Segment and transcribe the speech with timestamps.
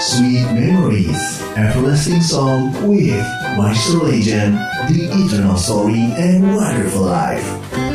[0.00, 3.20] Sweet Memories, Everlasting Song with
[3.58, 4.54] Maestro Legend,
[4.88, 7.89] The Eternal Story and Wonderful Life.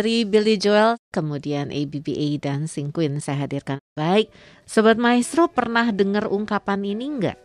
[0.00, 3.84] Dari Billy Joel, kemudian ABBA Dancing Queen saya hadirkan.
[3.92, 4.32] Baik,
[4.64, 7.36] Sobat Maestro pernah dengar ungkapan ini enggak?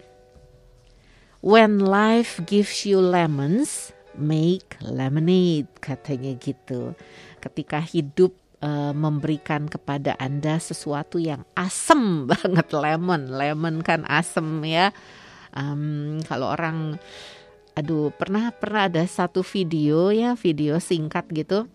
[1.43, 6.95] When life gives you lemons, make lemonade, katanya gitu.
[7.43, 8.31] Ketika hidup
[8.63, 13.35] uh, memberikan kepada Anda sesuatu yang asem banget, lemon.
[13.35, 14.95] Lemon kan asem ya.
[15.51, 17.03] Um, kalau orang
[17.75, 21.67] aduh pernah pernah ada satu video ya video singkat gitu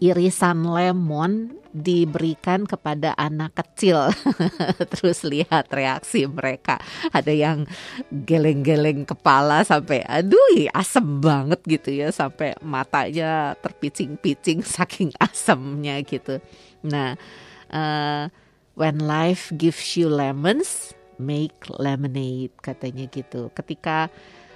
[0.00, 4.08] irisan lemon diberikan kepada anak kecil.
[4.96, 6.80] Terus lihat reaksi mereka.
[7.12, 7.68] Ada yang
[8.08, 12.08] geleng-geleng kepala sampai aduh asem banget gitu ya.
[12.08, 16.40] Sampai matanya terpicing-picing saking asemnya gitu.
[16.80, 17.20] Nah
[17.68, 18.32] uh,
[18.72, 23.52] when life gives you lemons make lemonade katanya gitu.
[23.52, 24.08] Ketika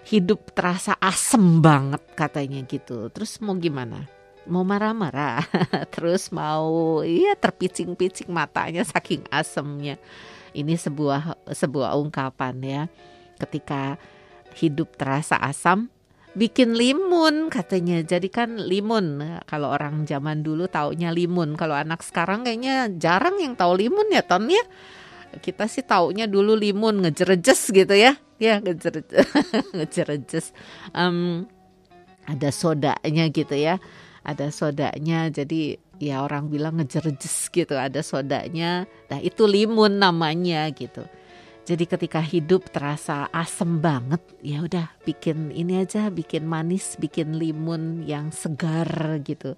[0.08, 3.12] hidup terasa asem banget katanya gitu.
[3.12, 4.19] Terus mau gimana?
[4.48, 5.44] Mau marah-marah,
[5.94, 10.00] terus mau iya terpicing-picing matanya saking asemnya.
[10.56, 12.82] Ini sebuah sebuah ungkapan ya.
[13.36, 14.00] Ketika
[14.56, 15.92] hidup terasa asam,
[16.32, 18.00] bikin limun katanya.
[18.00, 21.54] Jadi kan limun kalau orang zaman dulu taunya limun.
[21.54, 24.64] Kalau anak sekarang kayaknya jarang yang tahu limun ya Ton ya.
[25.38, 28.56] Kita sih taunya dulu limun ngejerejes gitu ya ya
[29.76, 30.56] ngejerejes
[30.96, 31.44] um,
[32.24, 33.76] ada sodanya gitu ya
[34.24, 35.28] ada sodanya.
[35.28, 38.88] Jadi ya orang bilang ngejerejes gitu ada sodanya.
[39.12, 41.04] Nah itu limun namanya gitu.
[41.68, 48.02] Jadi ketika hidup terasa asem banget ya udah bikin ini aja bikin manis bikin limun
[48.08, 49.54] yang segar gitu.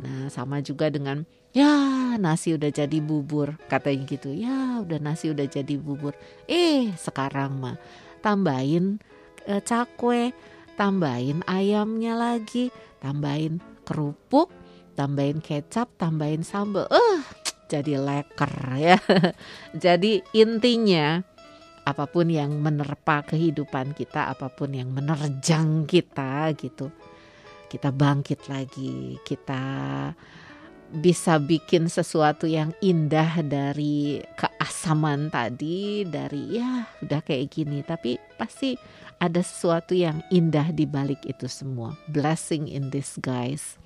[0.00, 4.30] Nah sama juga dengan ya nasi udah jadi bubur katanya gitu.
[4.32, 6.14] Ya udah nasi udah jadi bubur.
[6.46, 7.76] Eh sekarang mah
[8.24, 9.02] tambahin
[9.44, 10.32] e, cakwe,
[10.80, 12.72] tambahin ayamnya lagi,
[13.04, 14.48] tambahin kerupuk,
[14.98, 16.88] tambahin kecap, tambahin sambal.
[16.88, 17.20] Eh, uh,
[17.68, 18.98] jadi leker ya.
[19.84, 21.22] jadi intinya
[21.84, 26.88] apa pun yang menerpa kehidupan kita, apa pun yang menerjang kita gitu.
[27.68, 29.62] Kita bangkit lagi, kita
[30.94, 38.78] bisa bikin sesuatu yang indah dari keasaman tadi dari ya udah kayak gini tapi pasti
[39.18, 43.78] ada sesuatu yang indah di balik itu semua blessing in disguise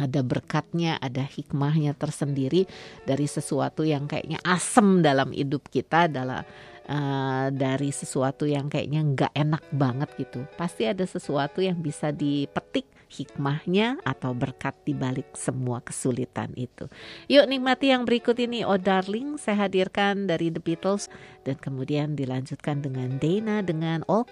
[0.00, 2.64] ada berkatnya, ada hikmahnya tersendiri
[3.04, 6.48] dari sesuatu yang kayaknya asem dalam hidup kita adalah
[6.88, 10.48] uh, dari sesuatu yang kayaknya nggak enak banget gitu.
[10.56, 16.88] Pasti ada sesuatu yang bisa dipetik hikmahnya atau berkat di balik semua kesulitan itu.
[17.28, 21.12] Yuk nikmati yang berikut ini Oh Darling saya hadirkan dari The Beatles
[21.44, 24.24] dan kemudian dilanjutkan dengan Dana dengan All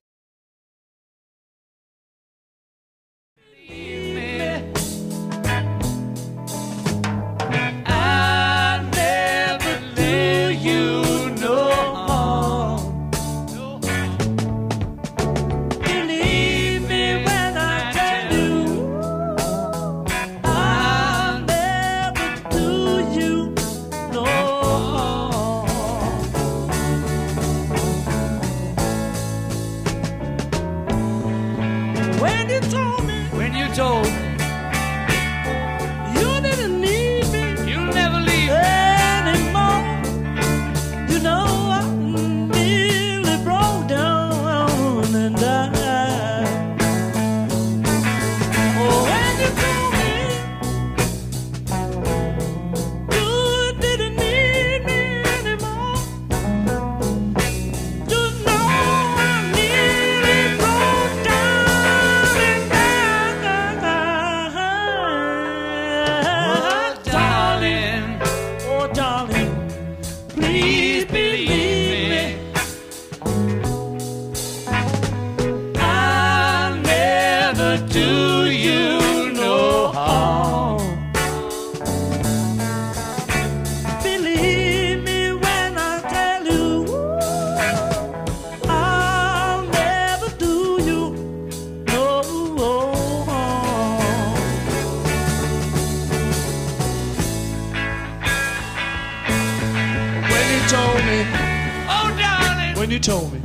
[103.00, 103.39] told me.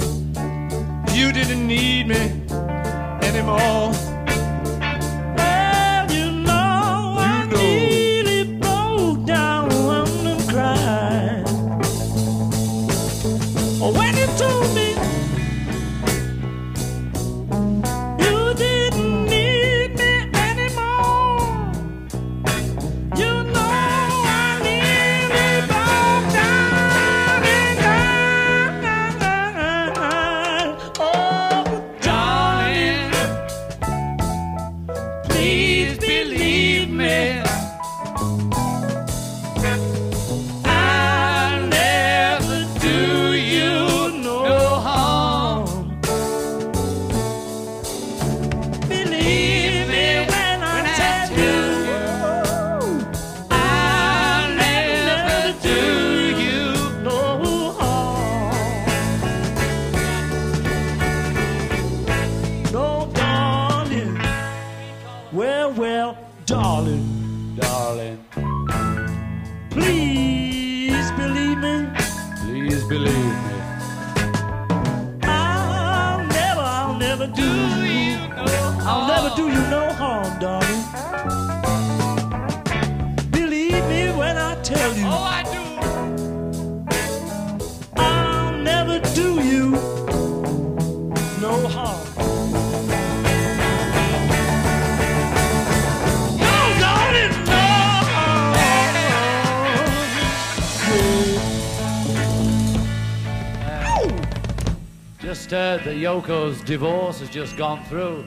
[106.15, 108.23] Yoko's divorce has just gone through.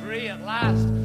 [0.00, 0.95] Free at last.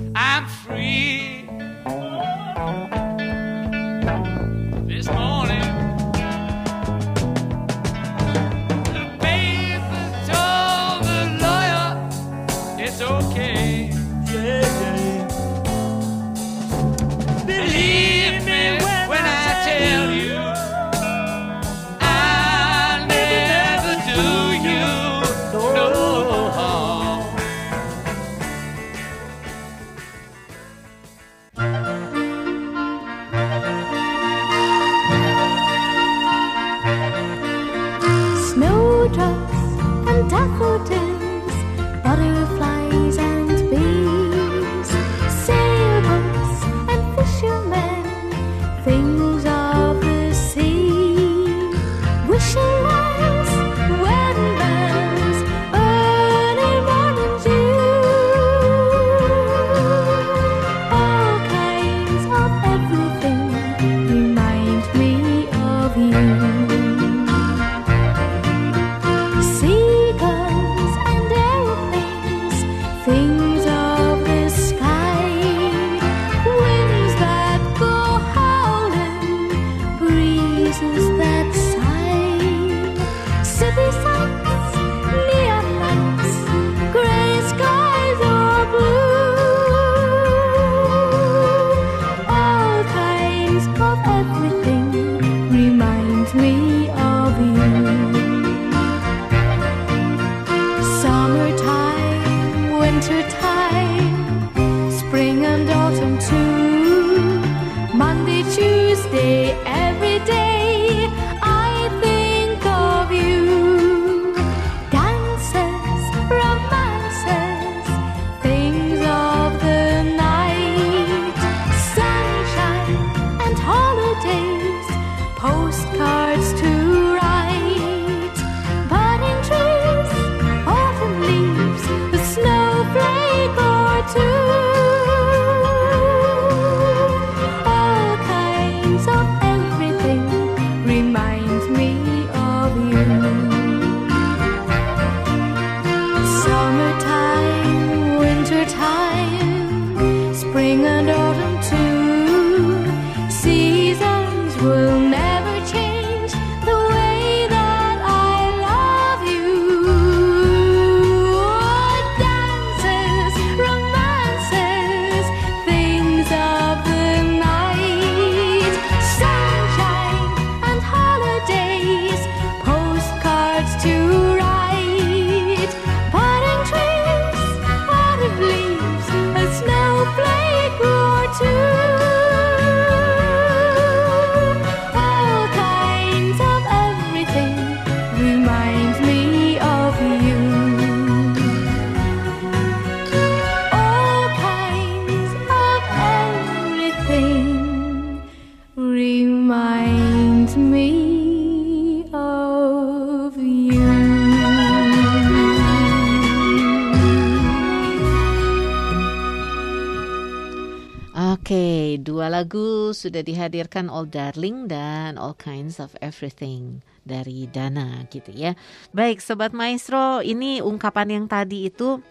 [212.52, 218.60] lagu sudah dihadirkan All Darling dan All Kinds of Everything dari Dana gitu ya.
[218.92, 222.04] Baik, sobat maestro, ini ungkapan yang tadi itu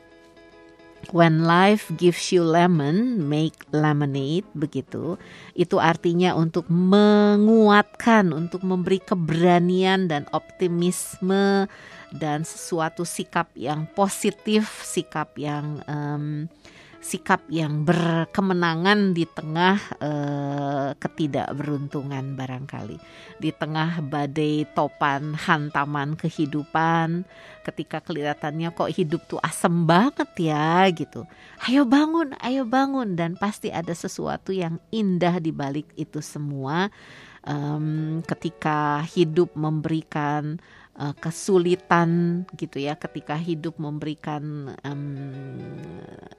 [1.12, 5.16] When life gives you lemon, make lemonade begitu.
[5.56, 11.68] Itu artinya untuk menguatkan, untuk memberi keberanian dan optimisme
[12.12, 16.52] dan sesuatu sikap yang positif, sikap yang um,
[17.00, 22.96] sikap yang berkemenangan di tengah eh, ketidakberuntungan barangkali.
[23.40, 27.24] Di tengah badai topan hantaman kehidupan
[27.64, 31.24] ketika kelihatannya kok hidup tuh asem banget ya gitu.
[31.64, 33.16] Ayo bangun ayo bangun.
[33.16, 36.92] Dan pasti ada sesuatu yang indah di balik itu semua.
[37.40, 40.60] Em, ketika hidup memberikan
[41.00, 45.02] uh, kesulitan gitu ya ketika hidup memberikan em,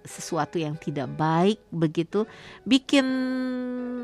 [0.06, 2.30] sesuatu yang tidak baik begitu
[2.64, 3.06] bikin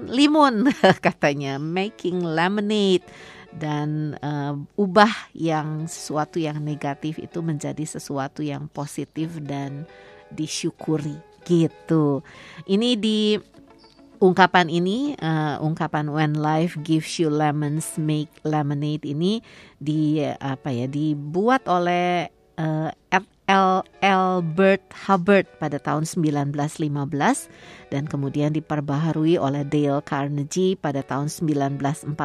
[0.09, 0.73] limun
[1.05, 3.05] katanya making lemonade
[3.53, 9.87] dan uh, ubah yang sesuatu yang negatif itu menjadi sesuatu yang positif dan
[10.29, 11.17] disyukuri
[11.47, 12.21] gitu.
[12.67, 13.39] Ini di
[14.19, 19.41] ungkapan ini, uh, ungkapan when life gives you lemons, make lemonade ini
[19.77, 22.89] di apa ya dibuat oleh uh,
[23.47, 23.87] L.
[24.03, 27.47] Albert Hubbard pada tahun 1915
[27.95, 32.19] dan kemudian diperbaharui oleh Dale Carnegie pada tahun 1948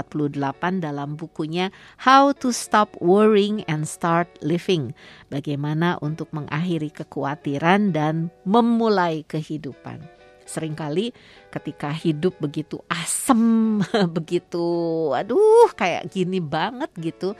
[0.82, 1.70] dalam bukunya
[2.02, 4.98] How to Stop Worrying and Start Living.
[5.30, 10.02] Bagaimana untuk mengakhiri kekhawatiran dan memulai kehidupan.
[10.42, 11.14] Seringkali
[11.52, 13.78] ketika hidup begitu asem,
[14.16, 14.64] begitu
[15.12, 17.36] aduh kayak gini banget gitu.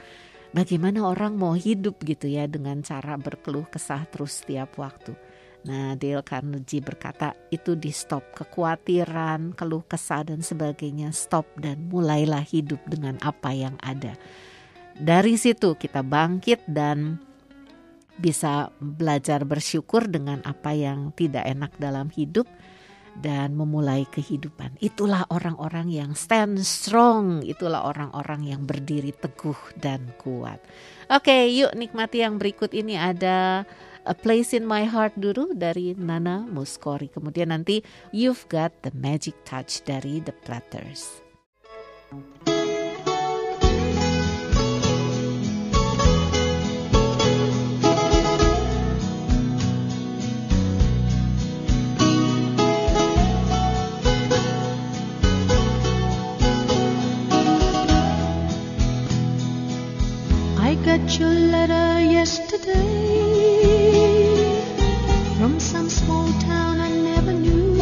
[0.53, 5.17] Bagaimana orang mau hidup gitu ya dengan cara berkeluh kesah terus setiap waktu.
[5.63, 12.43] Nah, Dale Carnegie berkata itu di stop kekhawatiran, keluh kesah dan sebagainya stop dan mulailah
[12.43, 14.13] hidup dengan apa yang ada.
[14.93, 17.17] Dari situ kita bangkit dan
[18.13, 22.45] bisa belajar bersyukur dengan apa yang tidak enak dalam hidup
[23.19, 24.77] dan memulai kehidupan.
[24.81, 30.57] Itulah orang-orang yang stand strong, itulah orang-orang yang berdiri teguh dan kuat.
[31.11, 33.67] Oke, yuk nikmati yang berikut ini ada
[34.03, 37.07] A Place in My Heart dulu dari Nana Muskori.
[37.07, 37.79] Kemudian nanti
[38.11, 41.23] You've Got the Magic Touch dari The Platters.
[42.13, 42.52] I
[60.97, 62.73] got your letter yesterday
[65.37, 67.73] from some small town I never knew.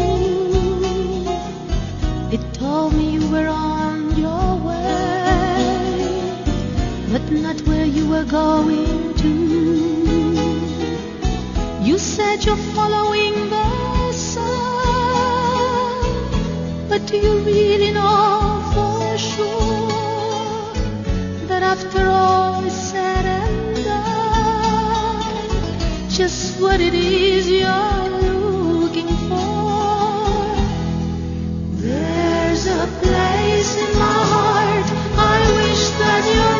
[2.31, 6.07] It told me you were on your way,
[7.11, 9.33] but not where you were going to.
[11.83, 14.47] You said you're following the sun,
[16.87, 19.91] but do you really know for sure
[21.49, 22.51] that after all
[26.71, 28.09] what it is you're
[28.79, 30.55] looking for?
[31.83, 36.50] There's a place in my heart I wish that your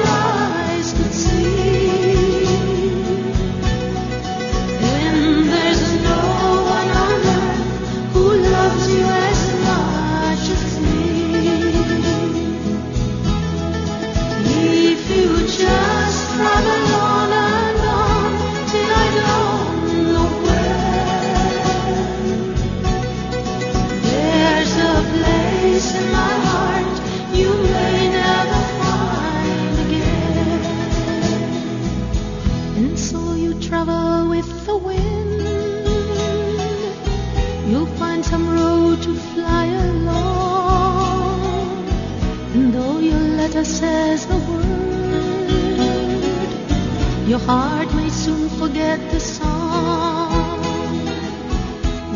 [47.31, 50.61] your heart may soon forget the song.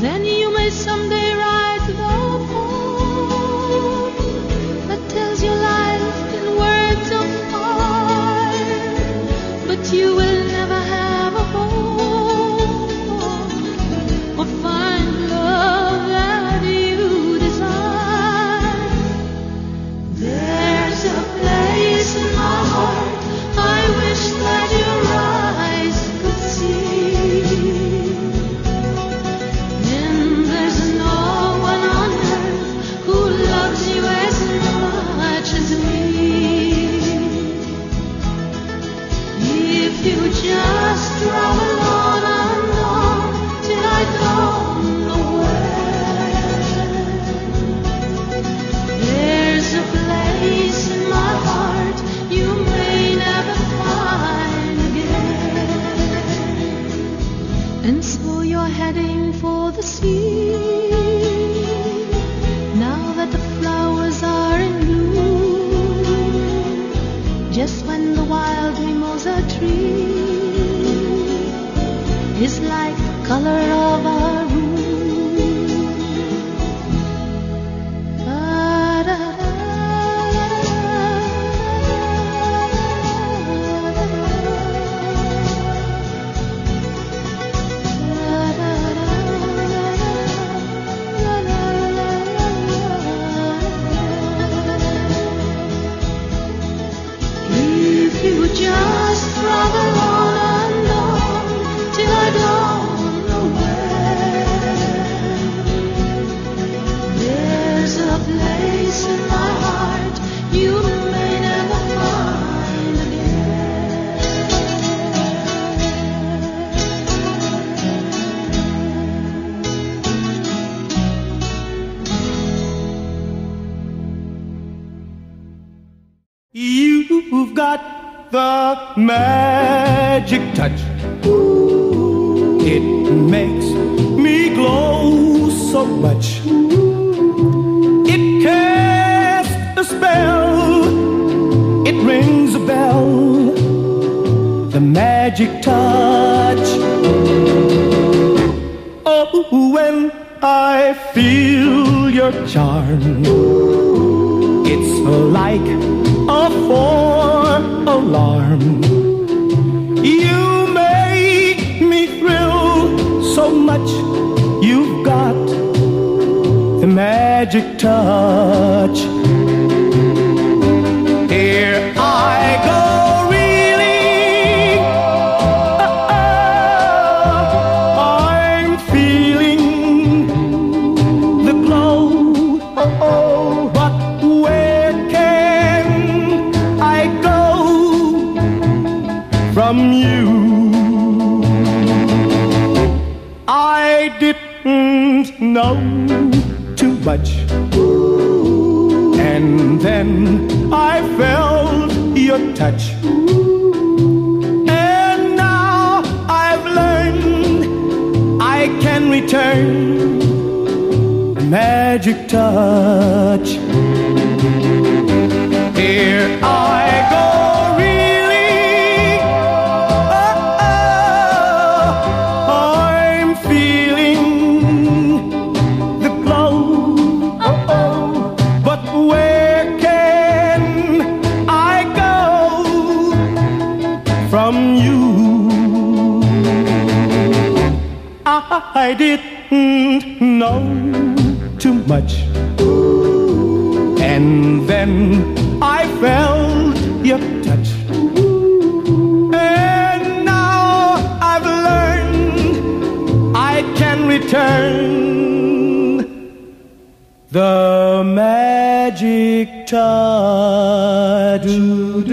[0.02, 1.15] Then you may someday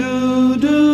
[0.03, 0.92] Do, do,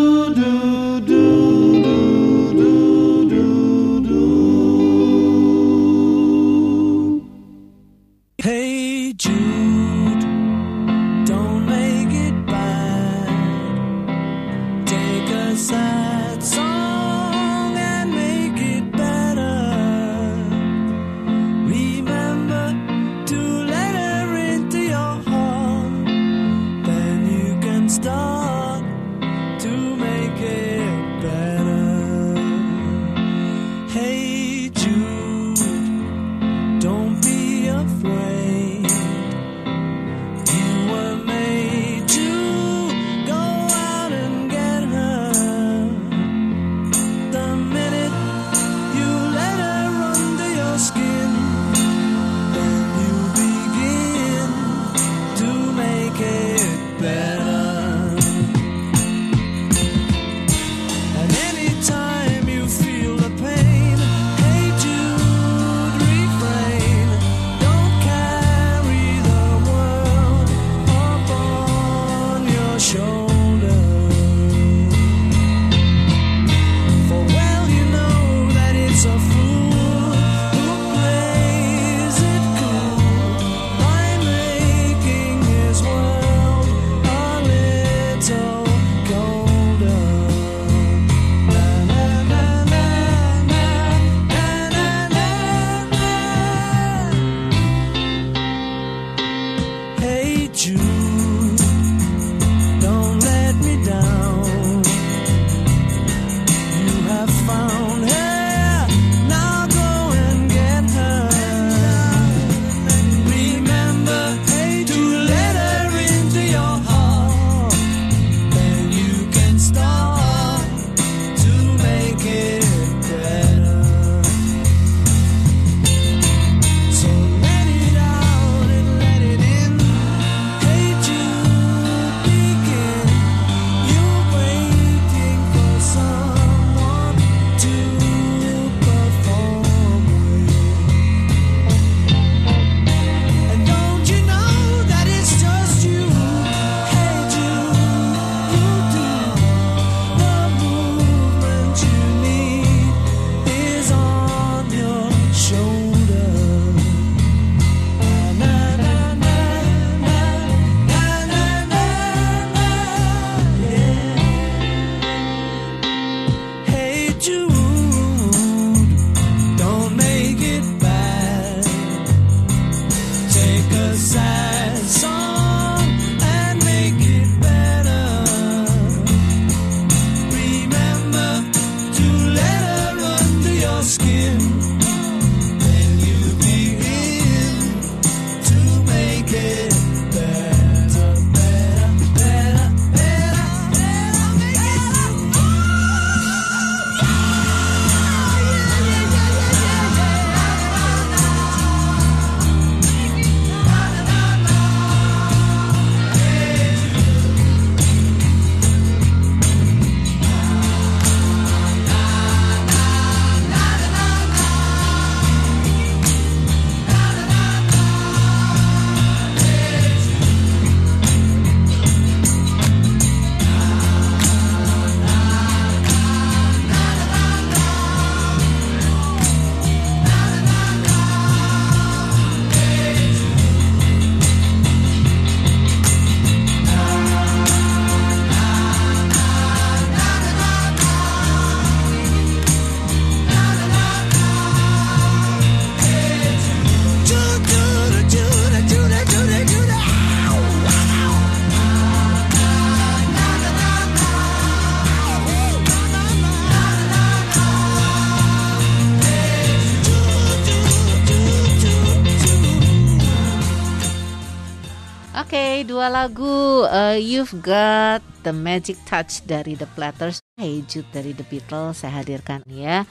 [265.80, 271.24] dua lagu uh, You've Got The Magic Touch dari The Platters, Hey Jude dari The
[271.24, 272.84] Beatles saya hadirkan ya.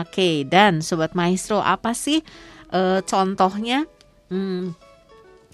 [0.00, 2.24] Oke, dan Sobat Maestro apa sih
[2.72, 3.84] uh, contohnya?
[4.32, 4.72] Hmm,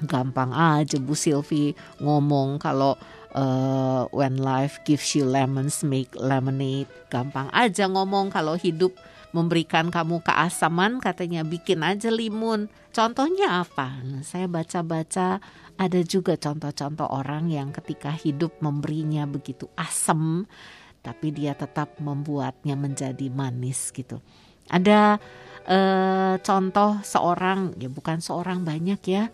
[0.07, 2.95] gampang aja Bu Silvi ngomong kalau
[3.35, 6.87] uh, when life gives you lemons make lemonade.
[7.11, 8.95] Gampang aja ngomong kalau hidup
[9.35, 12.70] memberikan kamu keasaman katanya bikin aja limun.
[12.94, 13.99] Contohnya apa?
[14.23, 15.42] Saya baca-baca
[15.75, 20.47] ada juga contoh-contoh orang yang ketika hidup memberinya begitu asam
[21.05, 24.23] tapi dia tetap membuatnya menjadi manis gitu.
[24.70, 25.18] Ada
[25.66, 29.29] eh, contoh seorang ya bukan seorang banyak ya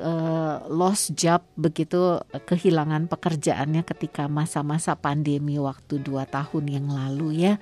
[0.00, 7.54] eh, lost job begitu kehilangan pekerjaannya ketika masa-masa pandemi waktu dua tahun yang lalu ya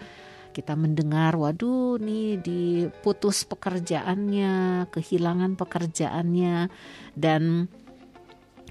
[0.51, 6.69] kita mendengar waduh nih diputus pekerjaannya kehilangan pekerjaannya.
[7.15, 7.71] Dan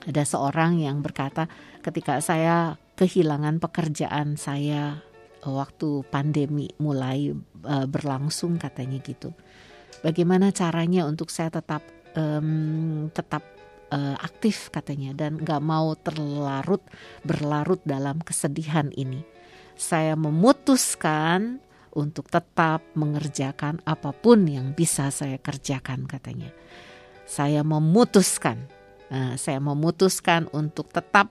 [0.07, 1.47] ada seorang yang berkata
[1.83, 4.99] ketika saya kehilangan pekerjaan saya
[5.39, 7.31] eh, waktu pandemi mulai
[7.63, 9.31] uh, berlangsung katanya gitu.
[10.03, 11.83] Bagaimana caranya untuk saya tetap
[12.15, 13.43] um, tetap
[13.91, 16.83] uh, aktif katanya dan nggak mau terlarut
[17.23, 19.23] berlarut dalam kesedihan ini?
[19.79, 21.63] Saya memutuskan
[21.95, 26.51] untuk tetap mengerjakan apa pun yang bisa saya kerjakan katanya.
[27.29, 28.65] Saya memutuskan,
[29.13, 31.29] uh, saya memutuskan untuk tetap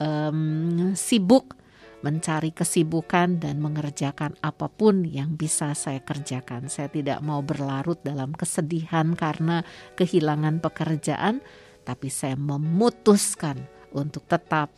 [0.00, 1.56] um, sibuk
[2.04, 6.68] mencari kesibukan dan mengerjakan apa pun yang bisa saya kerjakan.
[6.68, 9.64] Saya tidak mau berlarut dalam kesedihan karena
[9.96, 11.40] kehilangan pekerjaan,
[11.88, 13.56] tapi saya memutuskan
[13.96, 14.68] untuk tetap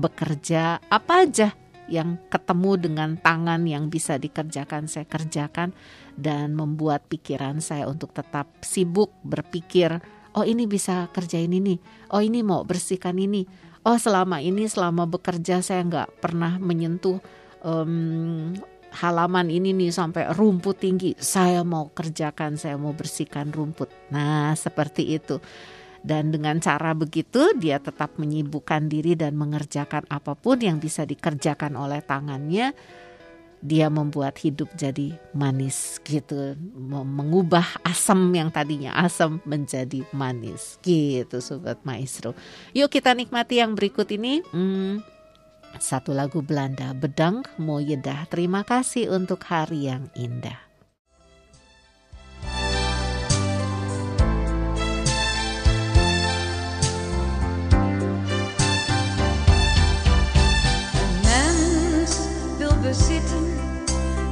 [0.00, 1.52] bekerja apa aja
[1.90, 5.74] yang ketemu dengan tangan yang bisa dikerjakan saya kerjakan
[6.14, 10.00] dan membuat pikiran saya untuk tetap sibuk berpikir
[10.34, 11.78] oh ini bisa kerjain ini.
[12.14, 13.46] Oh ini mau bersihkan ini.
[13.82, 17.18] Oh selama ini selama bekerja saya nggak pernah menyentuh
[17.64, 18.52] um,
[18.90, 21.16] halaman ini nih sampai rumput tinggi.
[21.18, 23.88] Saya mau kerjakan saya mau bersihkan rumput.
[24.12, 25.40] Nah seperti itu
[26.00, 31.76] dan dengan cara begitu dia tetap menyibukkan diri dan mengerjakan apa pun yang bisa dikerjakan
[31.76, 32.72] oleh tangannya.
[33.60, 36.56] Dia membuat hidup jadi manis gitu,
[36.88, 42.32] mengubah asam yang tadinya asam menjadi manis gitu sobat maestro.
[42.72, 44.40] Yuk kita nikmati yang berikut ini.
[44.48, 45.04] Hmm,
[45.76, 48.32] satu lagu Belanda, Bedang Moyedah.
[48.32, 50.69] Terima kasih untuk hari yang indah.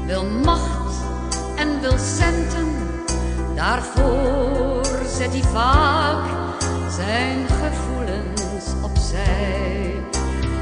[0.07, 0.95] Wil macht
[1.57, 2.69] en wil centen.
[3.55, 6.25] Daarvoor zet hij vaak
[6.91, 9.95] zijn gevoelens opzij.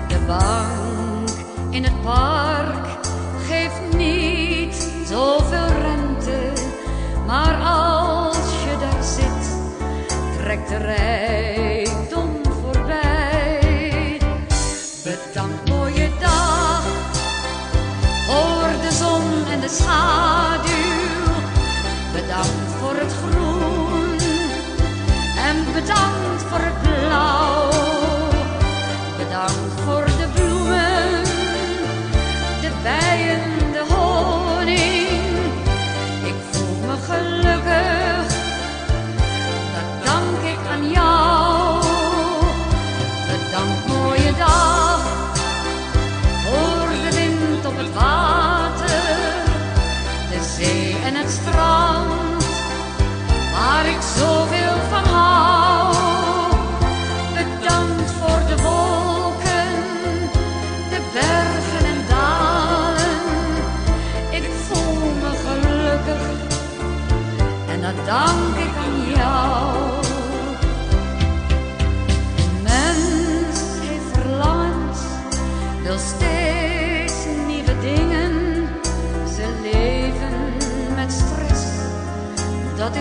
[0.08, 1.28] De bank
[1.70, 2.86] in het park
[3.48, 6.52] geeft niet zoveel rente,
[7.26, 9.56] maar als je daar zit,
[10.38, 11.55] trekt de rijkdom
[19.76, 20.25] 草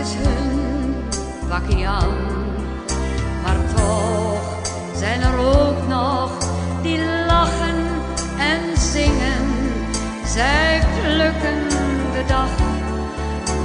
[0.06, 2.14] is hun aan.
[3.43, 4.41] Maar toch
[4.95, 6.32] zijn er ook nog
[6.82, 7.76] die lachen
[8.38, 9.45] en zingen.
[10.26, 11.70] Zij plukken
[12.14, 12.49] de dag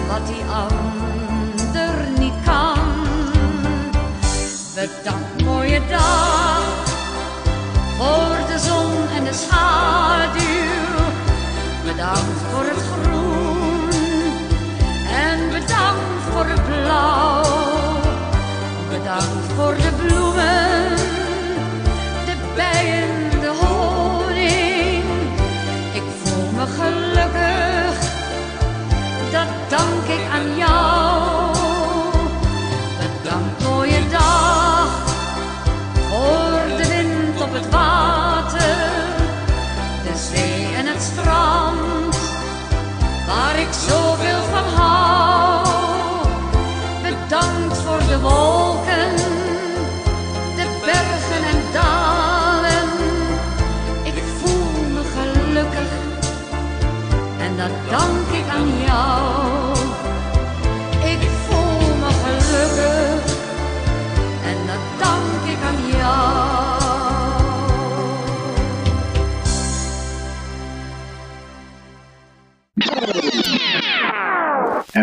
[0.08, 2.78] wat die ander niet kan.
[4.74, 6.29] Bedankt mooie dag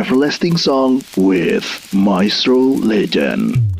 [0.07, 3.76] Everlasting Song with Maestro Legend.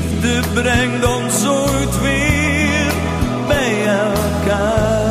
[0.00, 2.92] liefde brengt ons ooit weer
[3.46, 5.08] bij elkaar.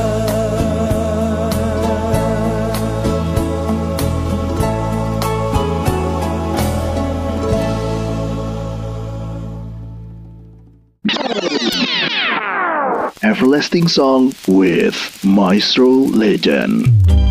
[13.20, 17.29] Everlasting Song with Maestro Legend.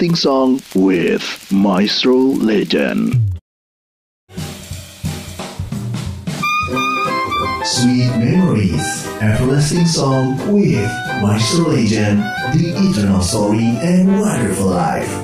[0.00, 3.20] uplifting song with Maestro Legend.
[7.64, 10.90] Sweet Memories, Everlasting Song with
[11.20, 12.20] Maestro Legend,
[12.54, 15.19] The Eternal Story and Wonderful Life.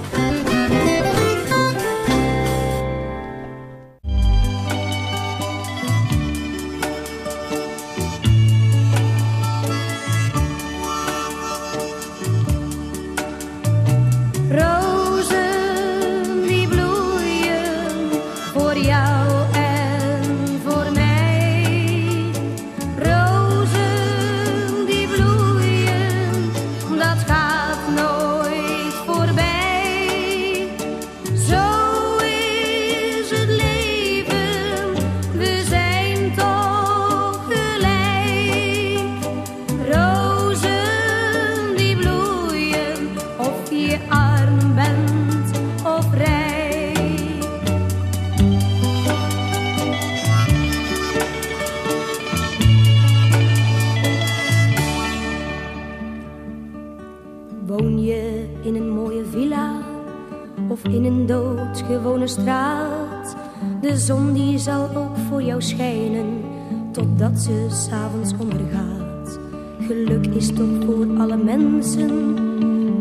[70.84, 72.34] voor alle mensen,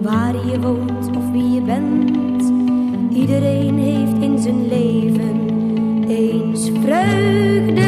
[0.01, 2.51] waar je woont of wie je bent.
[3.15, 5.39] Iedereen heeft in zijn leven
[6.09, 7.84] een vreugde.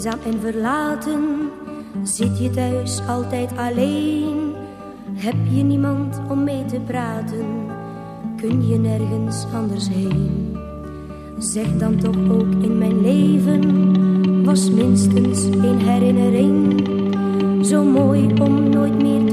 [0.00, 1.50] eenzaam en verlaten?
[2.02, 4.54] Zit je thuis altijd alleen?
[5.14, 7.46] Heb je niemand om mee te praten?
[8.36, 10.56] Kun je nergens anders heen?
[11.38, 16.84] Zeg dan toch ook in mijn leven was minstens een herinnering.
[17.66, 19.29] Zo mooi om nooit meer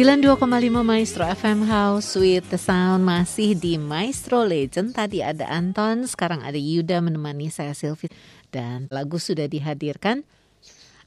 [0.00, 4.96] 92,5 Maestro FM House with the Sound masih di Maestro Legend.
[4.96, 8.08] Tadi ada Anton, sekarang ada Yuda menemani saya Sylvie
[8.48, 10.24] dan lagu sudah dihadirkan.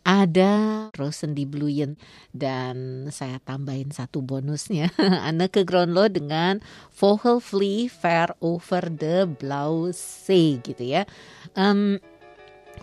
[0.06, 1.98] Ada Rosen di Bluyen
[2.38, 4.94] dan saya tambahin satu bonusnya.
[5.26, 6.62] Anneke Gronlo dengan
[6.94, 11.10] Vogelfly Fair Over the Blue Sea gitu ya.
[11.58, 11.98] Em,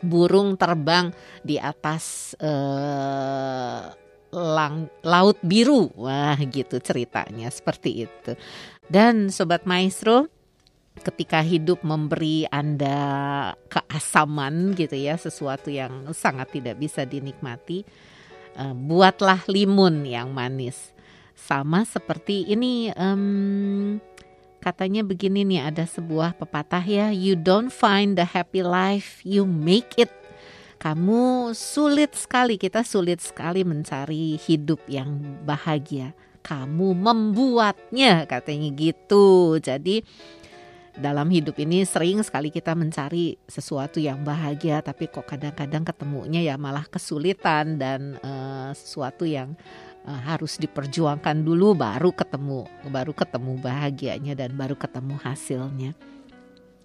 [0.02, 1.14] burung terbang
[1.46, 5.90] di atas eh, lang, laut biru.
[5.98, 8.32] Wah, gitu ceritanya seperti itu.
[8.90, 10.26] Dan sobat maestro,
[11.02, 12.98] ketika hidup memberi Anda
[13.70, 17.86] keasaman gitu ya, sesuatu yang sangat tidak bisa dinikmati,
[18.58, 20.94] eh, buatlah limun yang manis.
[21.40, 23.96] Sama seperti ini em,
[24.60, 29.96] katanya begini nih ada sebuah pepatah ya, you don't find the happy life, you make
[29.96, 30.12] it
[30.80, 35.12] kamu sulit sekali, kita sulit sekali mencari hidup yang
[35.44, 36.16] bahagia.
[36.40, 39.60] Kamu membuatnya, katanya gitu.
[39.60, 40.00] Jadi
[40.96, 46.56] dalam hidup ini sering sekali kita mencari sesuatu yang bahagia, tapi kok kadang-kadang ketemunya ya
[46.56, 49.52] malah kesulitan dan eh, sesuatu yang
[50.08, 55.92] eh, harus diperjuangkan dulu baru ketemu, baru ketemu bahagianya dan baru ketemu hasilnya.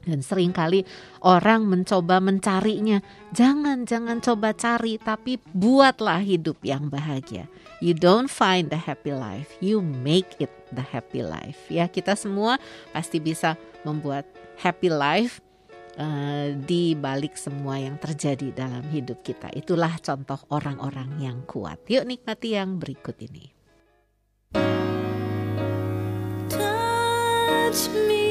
[0.06, 0.86] Dan sering kali
[1.26, 3.01] orang mencoba mencarinya.
[3.34, 7.49] Jangan, jangan coba cari, tapi buatlah hidup yang bahagia.
[7.84, 11.60] You don't find the happy life, you make it the happy life.
[11.68, 12.62] Ya, kita semua
[12.95, 14.24] pasti bisa membuat
[14.62, 15.43] happy life
[15.99, 19.51] eh, di balik semua yang terjadi dalam hidup kita.
[19.51, 21.84] Itulah contoh orang-orang yang kuat.
[21.91, 23.51] Yuk nikmati yang berikut ini.
[26.47, 28.24] Touch me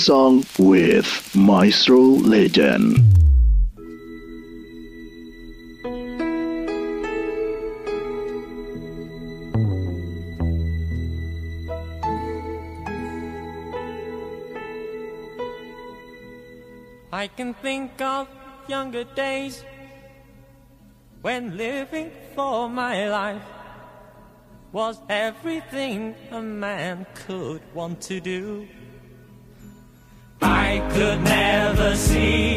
[0.00, 2.96] song with Maestro Legend.
[17.12, 18.26] I can think of
[18.68, 19.62] younger days
[21.20, 23.42] when living for my life
[24.72, 28.66] was everything a man could want to do
[31.00, 32.49] could never see.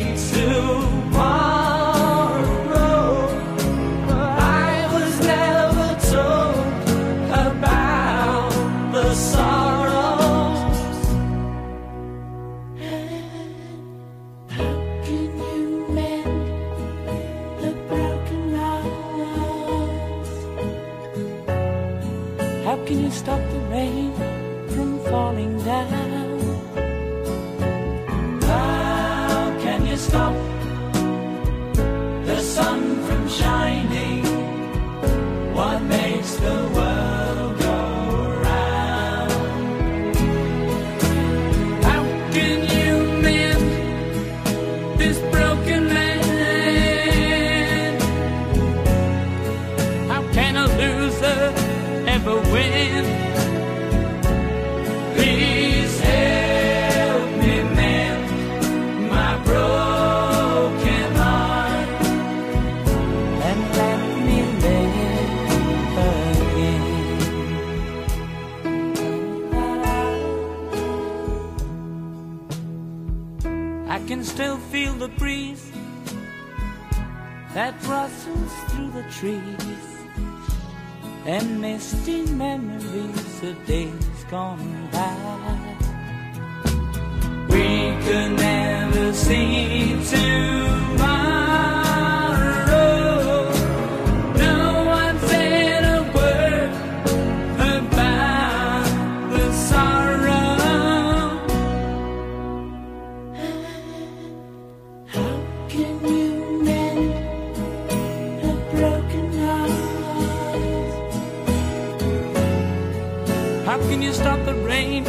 [114.01, 115.03] You stop the rain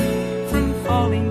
[0.49, 1.24] from falling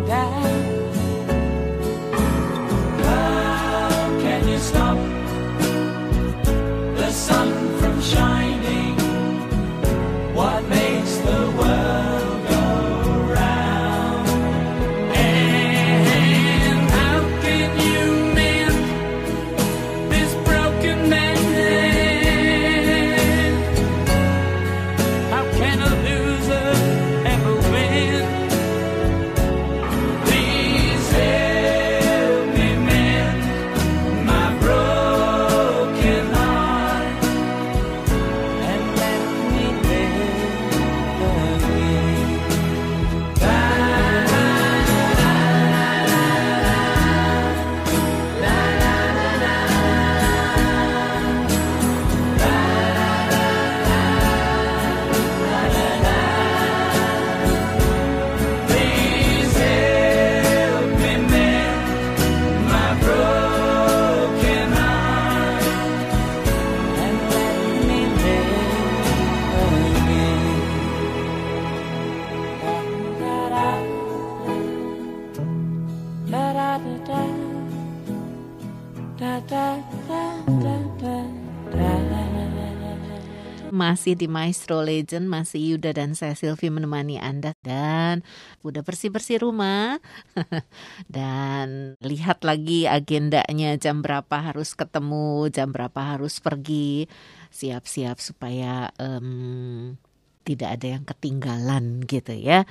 [84.04, 88.20] Masih di Maestro Legend, masih Yuda dan saya Silvi menemani Anda dan
[88.60, 89.96] udah bersih-bersih rumah
[91.08, 97.08] dan lihat lagi agendanya jam berapa harus ketemu, jam berapa harus pergi,
[97.48, 99.96] siap-siap supaya em,
[100.44, 102.68] tidak ada yang ketinggalan gitu ya.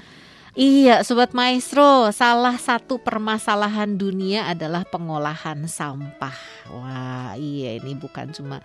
[0.52, 6.36] Iya, Sobat Maestro, salah satu permasalahan dunia adalah pengolahan sampah.
[6.68, 8.60] Wah, iya ini bukan cuma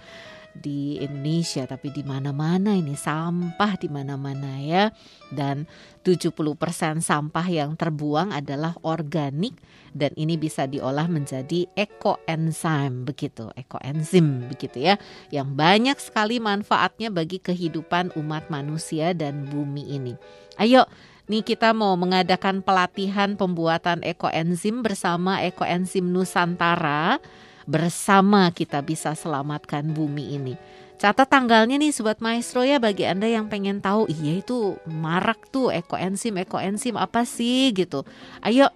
[0.57, 4.89] di Indonesia tapi di mana-mana ini sampah di mana-mana ya.
[5.29, 5.69] Dan
[6.01, 9.55] 70% sampah yang terbuang adalah organik
[9.93, 14.95] dan ini bisa diolah menjadi ekoenzim begitu, ekoenzim begitu ya.
[15.29, 20.13] Yang banyak sekali manfaatnya bagi kehidupan umat manusia dan bumi ini.
[20.57, 20.89] Ayo
[21.27, 27.19] Nih kita mau mengadakan pelatihan pembuatan ekoenzim bersama Ekoenzim Nusantara
[27.67, 30.55] bersama kita bisa selamatkan bumi ini.
[30.97, 35.69] Catat tanggalnya nih Sobat Maestro ya bagi Anda yang pengen tahu iya itu marak tuh
[35.69, 38.01] ekoenzim ekoenzim apa sih gitu.
[38.41, 38.73] Ayo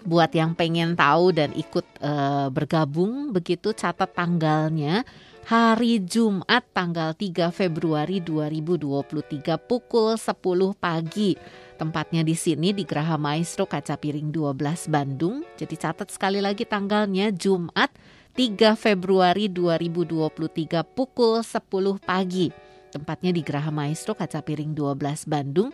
[0.00, 5.04] buat yang pengen tahu dan ikut eh, bergabung begitu catat tanggalnya
[5.44, 10.30] hari Jumat tanggal 3 Februari 2023 pukul 10
[10.78, 11.36] pagi.
[11.80, 15.40] Tempatnya di sini di Geraha Maestro Kaca Piring 12 Bandung.
[15.56, 17.88] Jadi catat sekali lagi tanggalnya Jumat
[18.36, 21.56] 3 Februari 2023 pukul 10
[22.04, 22.52] pagi.
[22.92, 25.72] Tempatnya di Geraha Maestro Kaca Piring 12 Bandung.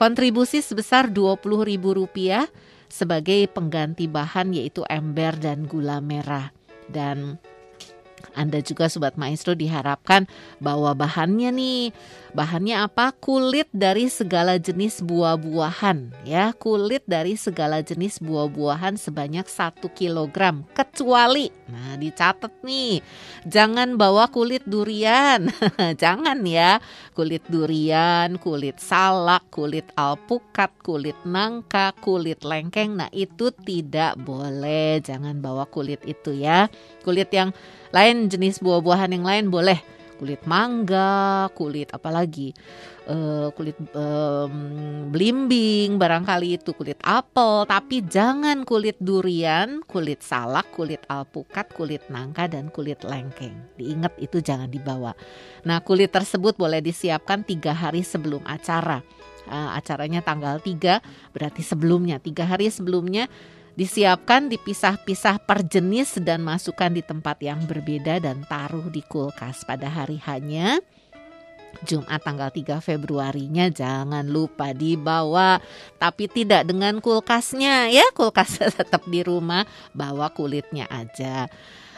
[0.00, 2.48] Kontribusi sebesar Rp20.000
[2.88, 6.48] sebagai pengganti bahan yaitu ember dan gula merah.
[6.88, 7.36] Dan
[8.32, 10.24] anda juga Sobat Maestro diharapkan
[10.58, 11.84] bawa bahannya nih.
[12.32, 13.12] Bahannya apa?
[13.12, 16.56] Kulit dari segala jenis buah-buahan ya.
[16.56, 21.61] Kulit dari segala jenis buah-buahan sebanyak 1 kg kecuali.
[21.72, 23.00] Nah, dicatat nih.
[23.48, 25.48] Jangan bawa kulit durian.
[26.02, 26.84] Jangan ya.
[27.16, 33.00] Kulit durian, kulit salak, kulit alpukat, kulit nangka, kulit lengkeng.
[33.00, 35.00] Nah, itu tidak boleh.
[35.00, 36.68] Jangan bawa kulit itu ya.
[37.00, 37.56] Kulit yang
[37.88, 42.54] lain jenis buah-buahan yang lain boleh kulit mangga, kulit apalagi
[43.10, 51.02] uh, kulit um, belimbing, barangkali itu kulit apel, tapi jangan kulit durian, kulit salak, kulit
[51.10, 53.74] alpukat, kulit nangka dan kulit lengkeng.
[53.74, 55.10] Diingat itu jangan dibawa.
[55.66, 59.02] Nah kulit tersebut boleh disiapkan tiga hari sebelum acara.
[59.42, 61.02] Uh, acaranya tanggal 3
[61.34, 63.26] berarti sebelumnya tiga hari sebelumnya
[63.72, 69.88] Disiapkan dipisah-pisah per jenis dan masukkan di tempat yang berbeda dan taruh di kulkas pada
[69.88, 70.76] hari hanya
[71.80, 75.56] Jumat tanggal 3 Februarinya jangan lupa dibawa
[75.96, 79.64] tapi tidak dengan kulkasnya ya kulkasnya tetap di rumah
[79.96, 81.48] bawa kulitnya aja.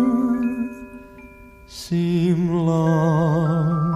[1.69, 3.94] seem long.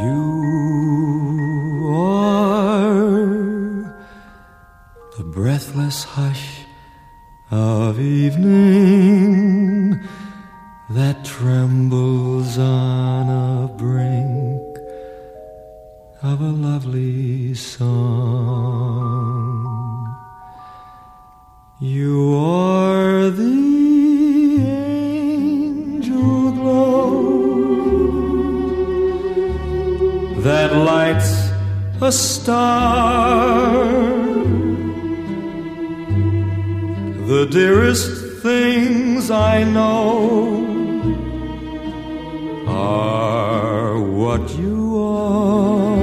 [0.00, 0.22] You
[1.94, 2.94] are
[5.18, 6.60] the breathless hush
[7.50, 9.21] of evening
[10.94, 14.78] that trembles on a brink
[16.22, 18.52] of a lovely song.
[21.80, 24.60] You are the
[25.80, 27.22] angel glow
[30.42, 31.50] that lights
[32.02, 33.86] a star.
[37.32, 40.71] The dearest things I know
[42.82, 46.01] are what you are.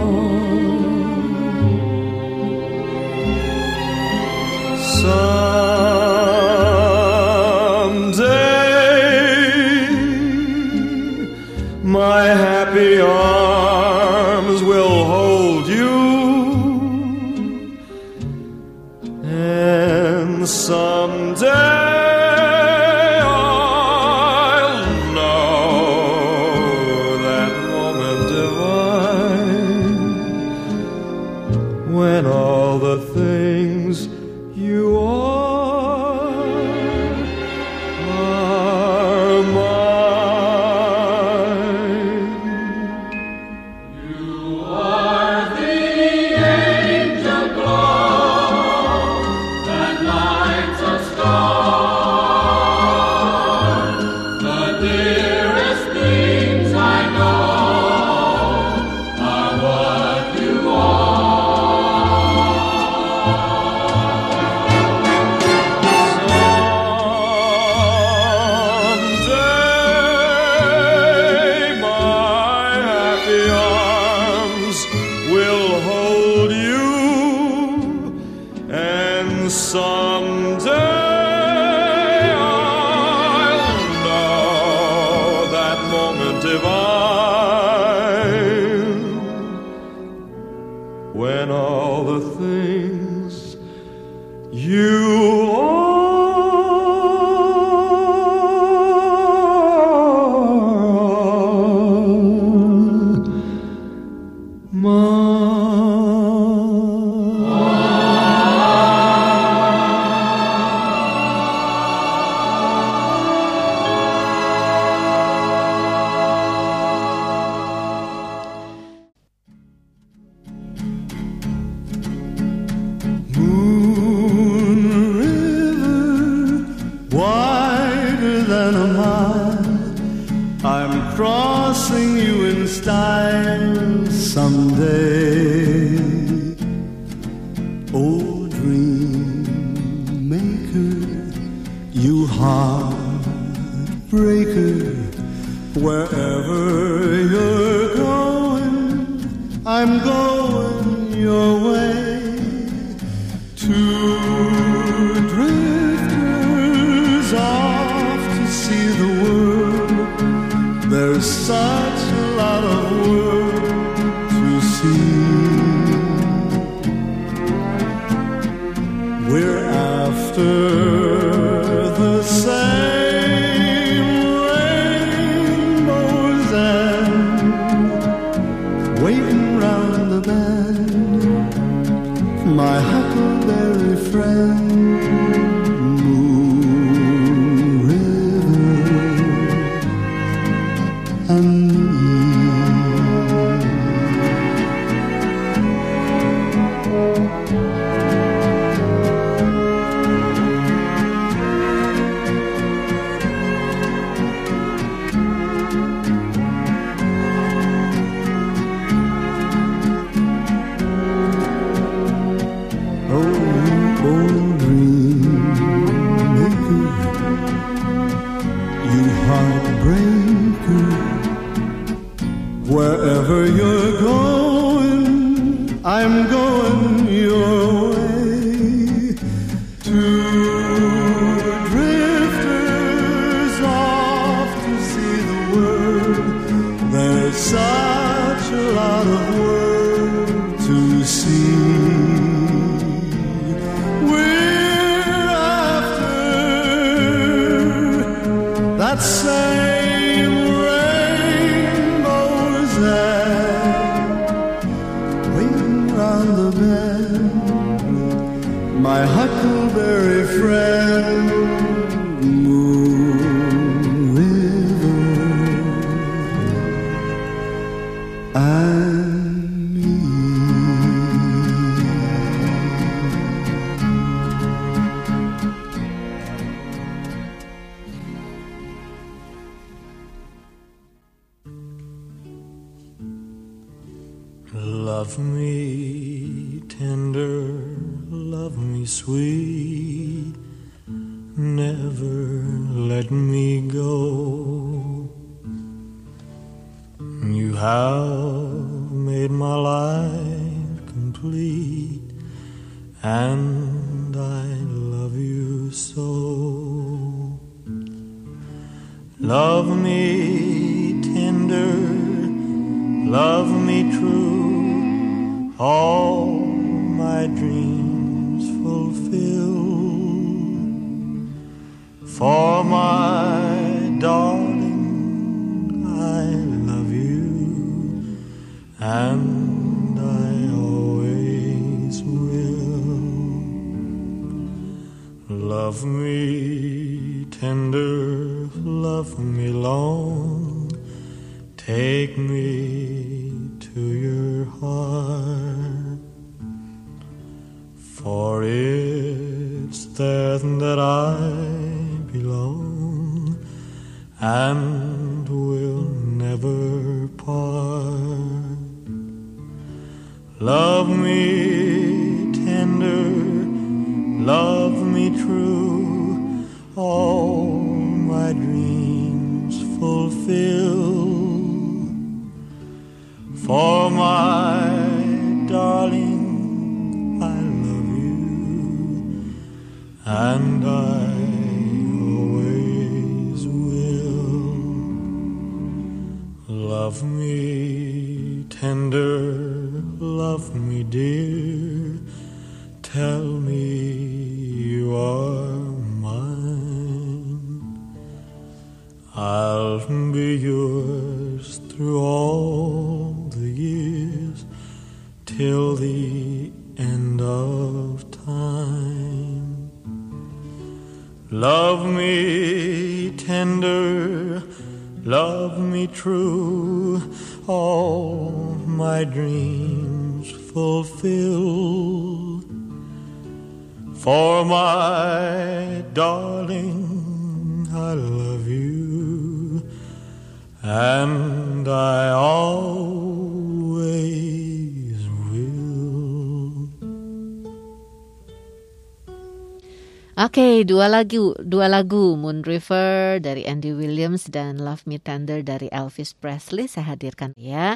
[440.39, 445.67] Oke, dua lagu, dua lagu Moon River dari Andy Williams dan Love Me Tender dari
[445.67, 447.75] Elvis Presley saya hadirkan ya.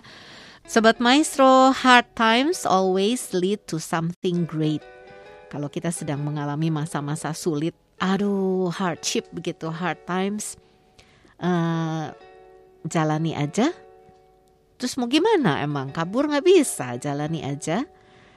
[0.63, 4.79] Sobat Maestro, hard times always lead to something great.
[5.51, 10.55] Kalau kita sedang mengalami masa-masa sulit, aduh hardship begitu, hard times,
[11.43, 12.15] eh,
[12.87, 13.75] jalani aja.
[14.79, 15.91] Terus mau gimana emang?
[15.91, 17.83] Kabur nggak bisa, jalani aja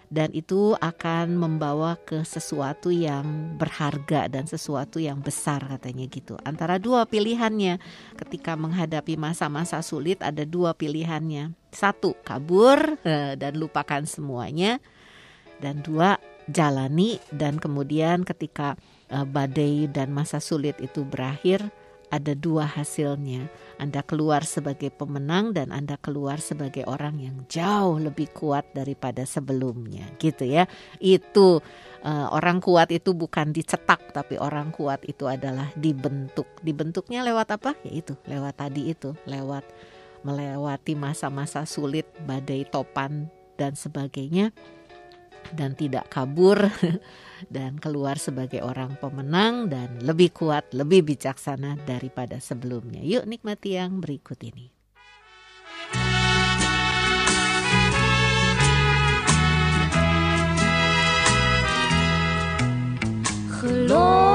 [0.07, 6.39] dan itu akan membawa ke sesuatu yang berharga dan sesuatu yang besar katanya gitu.
[6.47, 7.83] Antara dua pilihannya
[8.15, 11.55] ketika menghadapi masa-masa sulit ada dua pilihannya.
[11.75, 14.79] Satu, kabur eh, dan lupakan semuanya.
[15.57, 18.79] Dan dua, jalani dan kemudian ketika
[19.11, 21.67] eh, badai dan masa sulit itu berakhir
[22.17, 23.49] ada dua hasilnya.
[23.77, 30.09] Anda keluar sebagai pemenang dan Anda keluar sebagai orang yang jauh lebih kuat daripada sebelumnya,
[30.17, 30.65] gitu ya.
[30.97, 31.61] Itu
[32.01, 36.49] eh, orang kuat itu bukan dicetak, tapi orang kuat itu adalah dibentuk.
[36.65, 37.77] Dibentuknya lewat apa?
[37.85, 39.69] Yaitu lewat tadi itu, lewat
[40.25, 44.51] melewati masa-masa sulit, badai topan dan sebagainya
[45.55, 46.59] dan tidak kabur
[47.49, 53.05] dan keluar sebagai orang pemenang dan lebih kuat, lebih bijaksana daripada sebelumnya.
[53.05, 54.73] Yuk nikmati yang berikut ini.
[63.57, 64.26] Geloof,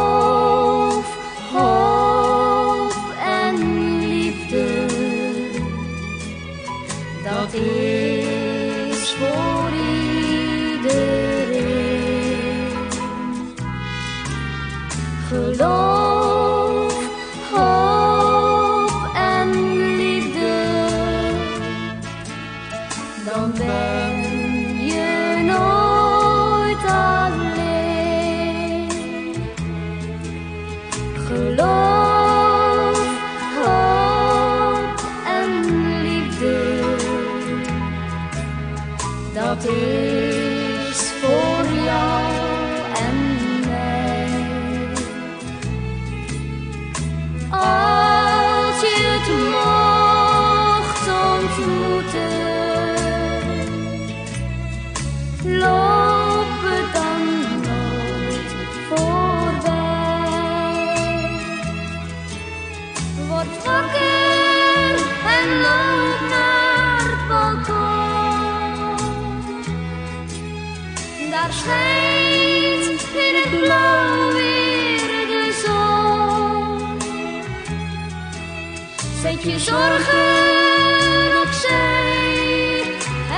[79.71, 82.83] zorgen opzij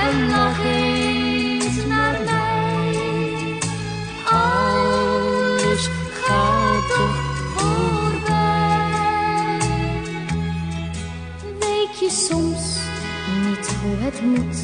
[0.04, 3.58] en lach eens naar mij.
[4.30, 5.88] Alles
[6.22, 7.16] gaat toch
[7.54, 8.88] voorbij.
[11.58, 12.78] Weet je soms
[13.44, 14.58] niet hoe het moet?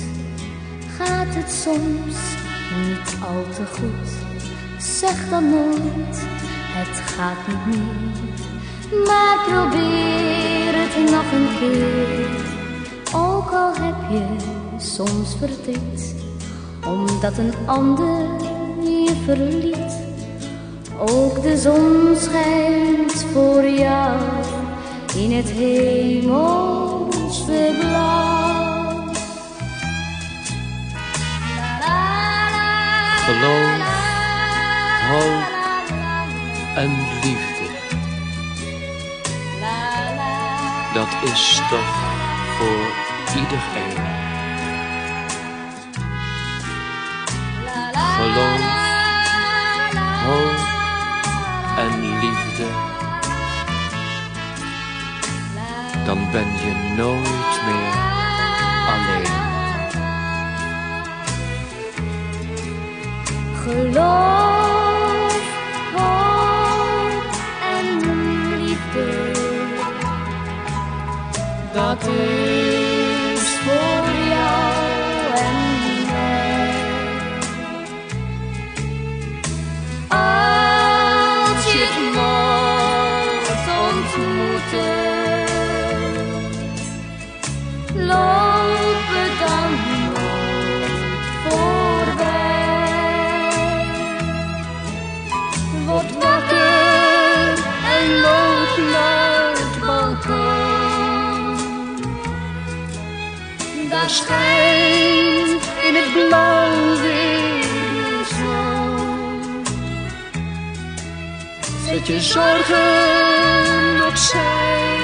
[0.97, 2.17] Gaat het soms
[2.87, 4.11] niet al te goed?
[4.79, 6.27] Zeg dan nooit,
[6.79, 9.07] het gaat niet meer.
[9.07, 10.60] Maar probeer
[10.93, 12.29] het nog een keer.
[13.15, 14.25] Ook al heb je
[14.77, 16.15] soms verdriet,
[16.87, 18.19] omdat een ander
[18.83, 20.09] je verliet.
[20.99, 24.21] Ook de zon schijnt voor jou
[25.17, 26.31] in het hemelse
[27.79, 29.09] blauw.
[33.25, 33.83] Geloof,
[35.11, 35.49] hoop
[36.77, 36.91] en
[37.23, 37.40] liefde.
[41.11, 41.95] Dat is toch
[42.59, 42.87] voor
[43.37, 44.19] iedereen.
[48.17, 48.61] Geloof,
[50.25, 50.59] hoop
[51.79, 52.67] en liefde.
[56.05, 57.95] Dan ben je nooit meer
[58.95, 59.39] alleen.
[63.63, 64.70] Geloof,
[71.97, 72.90] party.
[104.09, 109.65] Schijnt in het blauw weer zon.
[111.87, 114.99] Zet je zorgen opzij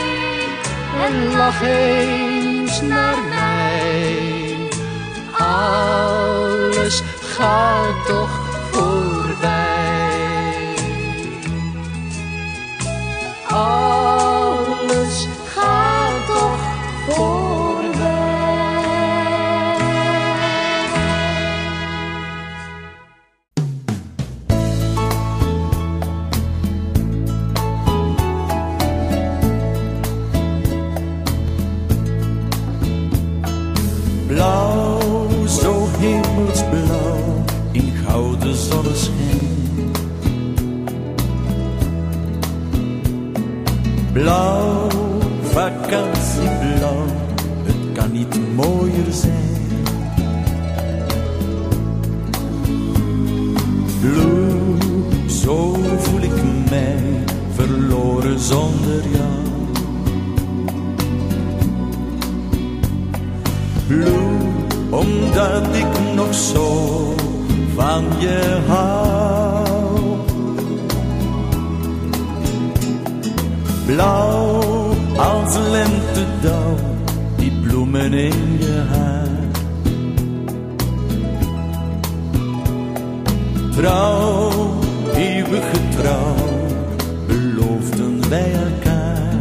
[1.04, 4.16] en lach eens naar mij.
[5.38, 8.45] Alles gaat toch
[58.46, 59.44] zonder jou.
[63.86, 64.38] Blue,
[64.90, 67.14] omdat ik nog zo
[67.74, 69.66] van je hou.
[73.86, 76.76] Blauw als lentedauw,
[77.36, 79.24] die bloemen in je haar.
[83.76, 84.50] Trouw,
[85.14, 86.35] eeuwige trouw,
[88.28, 89.34] wij elkaar.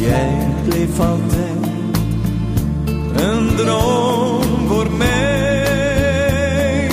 [0.00, 1.66] Jij bleef altijd
[3.16, 6.90] een droom voor mij.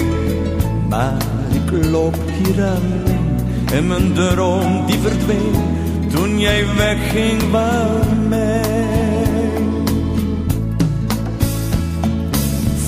[0.90, 1.18] Maar
[1.52, 3.38] ik loop hier alleen
[3.74, 5.74] en mijn droom die verdween
[6.14, 8.62] toen jij wegging van mij.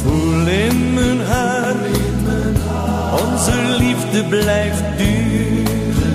[0.01, 1.19] Voel in mijn
[4.15, 6.13] liefde blijft duren.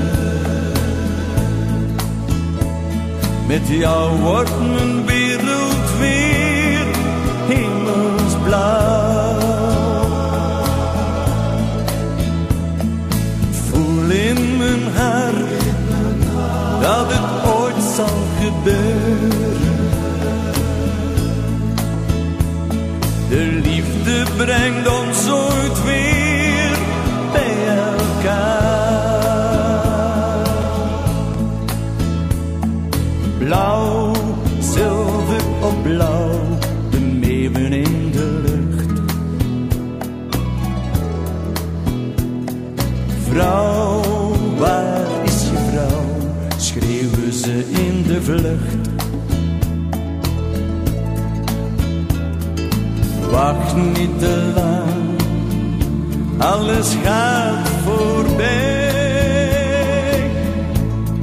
[3.47, 6.86] Met jou wordt mijn wereld weer
[7.48, 9.39] hemelsblauw.
[13.70, 15.62] Voel in mijn hart
[16.81, 19.78] dat het ooit zal gebeuren.
[23.28, 26.20] De liefde brengt ons ooit weer.
[33.39, 34.13] Blauw,
[34.61, 36.59] zilver op blauw,
[36.91, 39.01] de meeuwen in de lucht.
[43.29, 44.01] Vrouw,
[44.59, 46.05] waar is je vrouw?
[46.57, 48.89] Schreeuwen ze in de vlucht.
[53.31, 55.21] Wacht niet te lang,
[56.39, 59.01] alles gaat voorbij.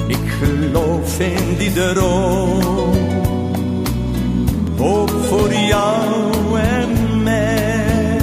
[0.08, 2.94] Ik geloof in die droom,
[4.78, 8.22] hoop voor jou en mij.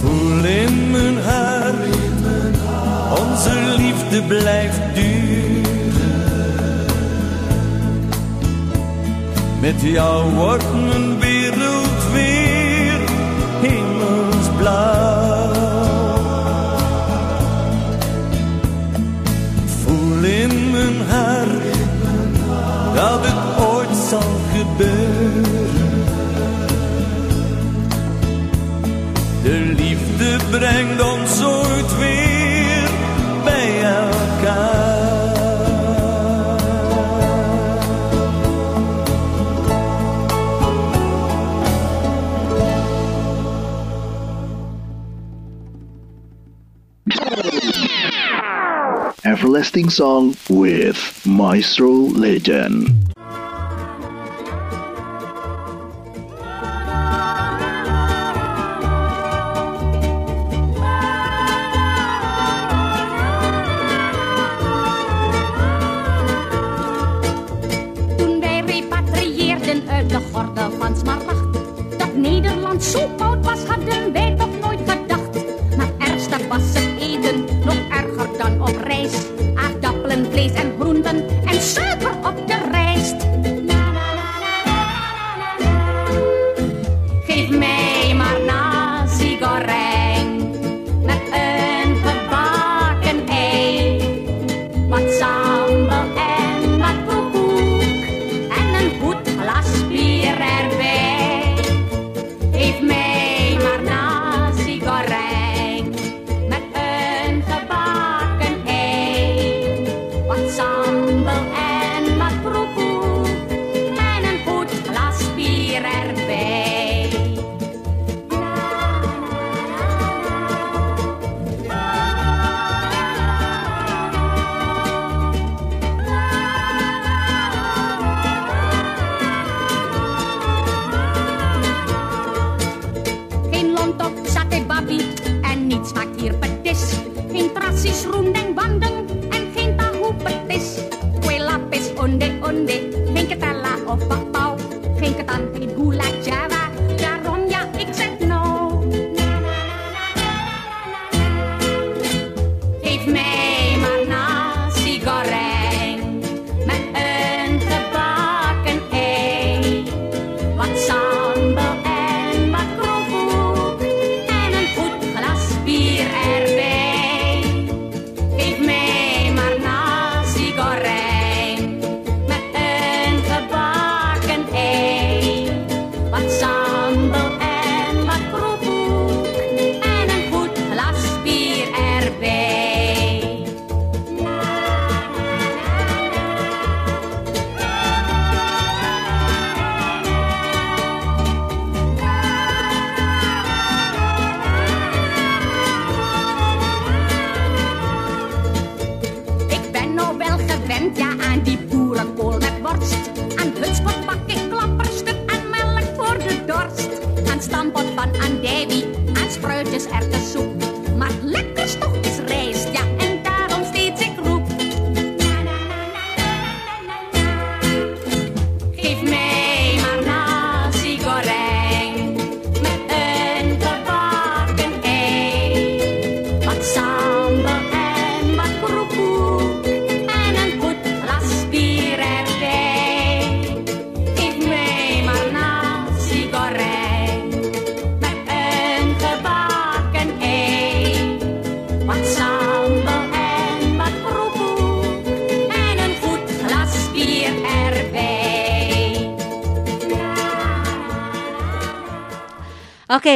[0.00, 1.96] Voel in mijn hart,
[3.10, 5.64] onze liefde blijft duur.
[9.60, 10.73] Met jou wordt
[14.64, 15.52] blauw.
[19.82, 21.74] Voel in mijn hart
[22.94, 25.62] dat het ooit zal gebeuren.
[29.42, 31.73] De liefde brengt ons zo.
[49.54, 53.03] Everlasting Song with Maestro Legend.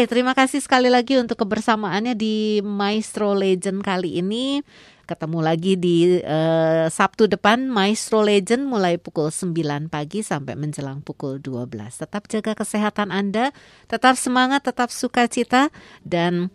[0.09, 4.65] terima kasih sekali lagi untuk kebersamaannya di Maestro Legend kali ini.
[5.09, 11.41] Ketemu lagi di uh, Sabtu depan Maestro Legend mulai pukul 9 pagi sampai menjelang pukul
[11.41, 11.69] 12.
[12.05, 13.53] Tetap jaga kesehatan Anda,
[13.89, 15.73] tetap semangat, tetap sukacita
[16.05, 16.53] dan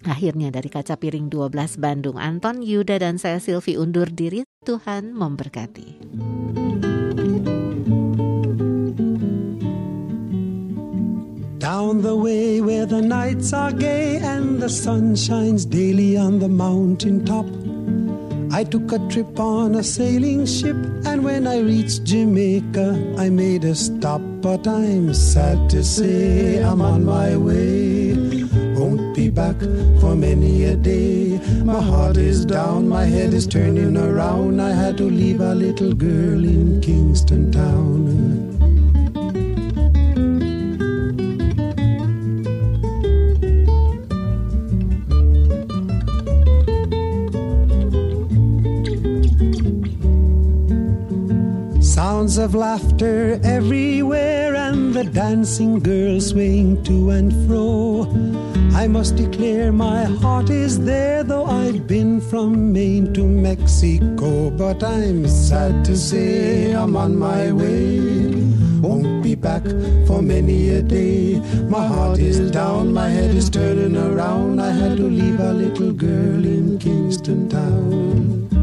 [0.00, 4.48] Akhirnya dari kaca piring 12 Bandung, Anton Yuda dan saya Silvi undur diri.
[4.64, 6.00] Tuhan memberkati.
[11.70, 16.48] Down the way where the nights are gay and the sun shines daily on the
[16.48, 17.46] mountain top.
[18.52, 20.74] I took a trip on a sailing ship,
[21.06, 24.20] and when I reached Jamaica, I made a stop.
[24.40, 28.16] But I'm sad to say I'm on my way.
[28.74, 29.60] Won't be back
[30.00, 31.38] for many a day.
[31.62, 34.60] My heart is down, my head is turning around.
[34.60, 38.49] I had to leave a little girl in Kingston Town.
[52.20, 58.06] Sounds of laughter everywhere, and the dancing girls swing to and fro.
[58.74, 64.50] I must declare my heart is there, though I've been from Maine to Mexico.
[64.50, 68.00] But I'm sad to say I'm on my way.
[68.82, 69.64] Won't be back
[70.06, 71.40] for many a day.
[71.70, 74.60] My heart is down, my head is turning around.
[74.60, 78.59] I had to leave a little girl in Kingston Town.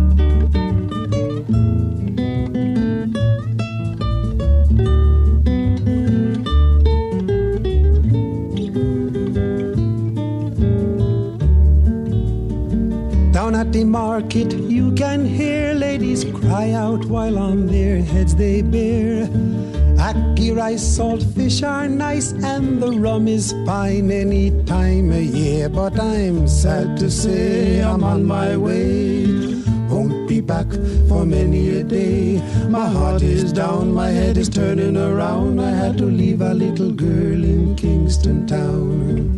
[13.67, 19.27] At the market, you can hear ladies cry out while on their heads they bear.
[20.07, 25.69] Ackee rice, salt fish are nice, and the rum is fine any time of year.
[25.69, 29.25] But I'm sad to say I'm on my way.
[29.89, 30.69] Won't be back
[31.09, 32.41] for many a day.
[32.69, 35.59] My heart is down, my head is turning around.
[35.59, 39.36] I had to leave a little girl in Kingston Town.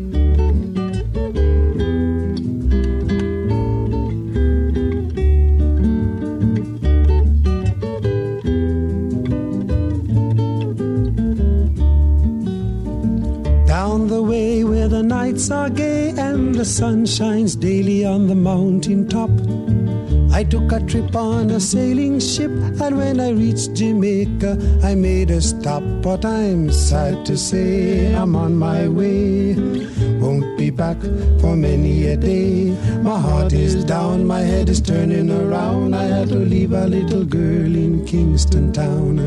[15.40, 19.30] Nights are gay and the sun shines daily on the mountain top.
[20.34, 25.32] I took a trip on a sailing ship, and when I reached Jamaica, I made
[25.32, 25.84] a stop.
[26.02, 29.56] But I'm sad to say I'm on my way.
[30.20, 31.00] Won't be back
[31.40, 32.76] for many a day.
[33.02, 35.96] My heart is down, my head is turning around.
[35.96, 39.18] I had to leave a little girl in Kingston Town.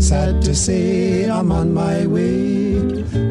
[0.00, 2.67] Sad to say I'm on my way.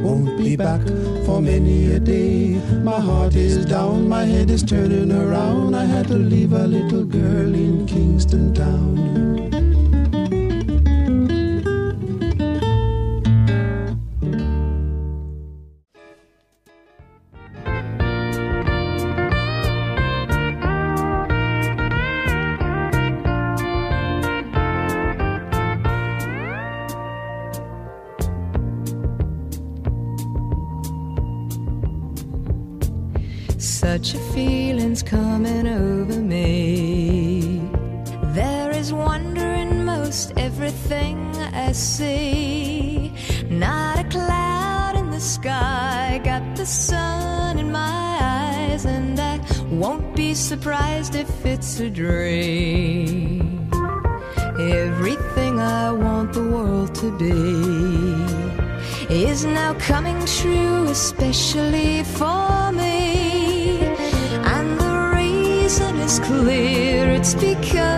[0.03, 0.81] Won't be back
[1.25, 2.55] for many a day.
[2.83, 5.75] My heart is down, my head is turning around.
[5.75, 9.26] I had to leave a little girl in Kingston Town.
[51.89, 53.69] Dream.
[54.59, 57.33] Everything I want the world to be
[59.13, 63.79] is now coming true, especially for me.
[64.55, 67.96] And the reason is clear it's because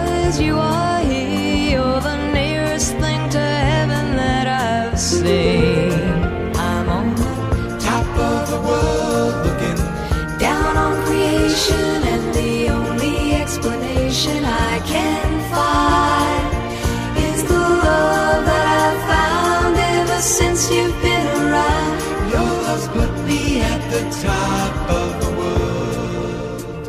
[24.21, 26.85] top of the world.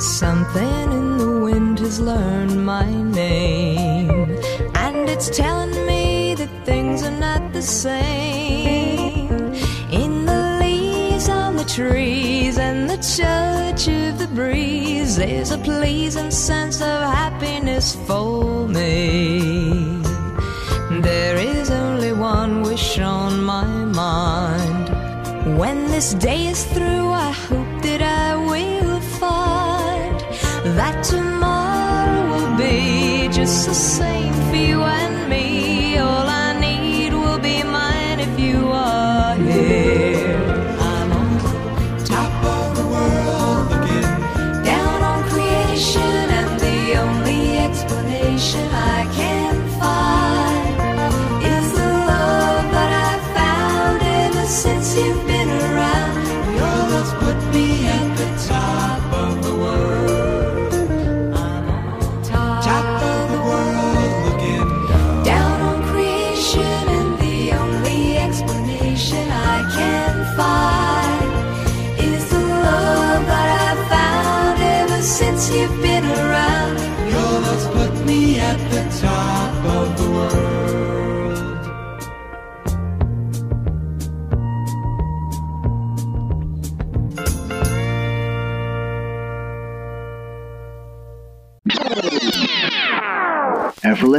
[0.00, 2.86] Something in the wind has learned my
[3.22, 4.38] name,
[4.74, 9.54] and it's telling me that things are not the same.
[9.90, 16.30] In the leaves on the trees and the touch of the breeze, there's a pleasing
[16.30, 19.81] sense of happiness for me.
[21.02, 24.86] There is only one wish on my mind.
[25.58, 30.20] When this day is through, I hope that I will find
[30.78, 34.41] that tomorrow will be just the same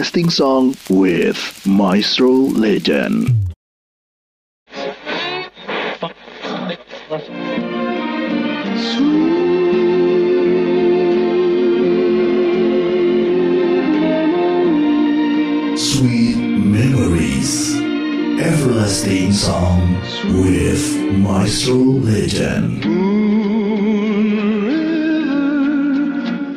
[0.03, 3.30] everlasting song with Maestro Legend.
[15.77, 17.77] Sweet memories,
[18.41, 19.93] everlasting song
[20.43, 20.84] with
[21.17, 22.84] Maestro Legend.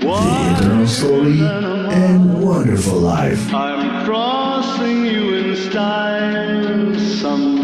[0.03, 3.53] The eternal story and wonderful life.
[3.53, 7.56] I'm crossing you in style someday.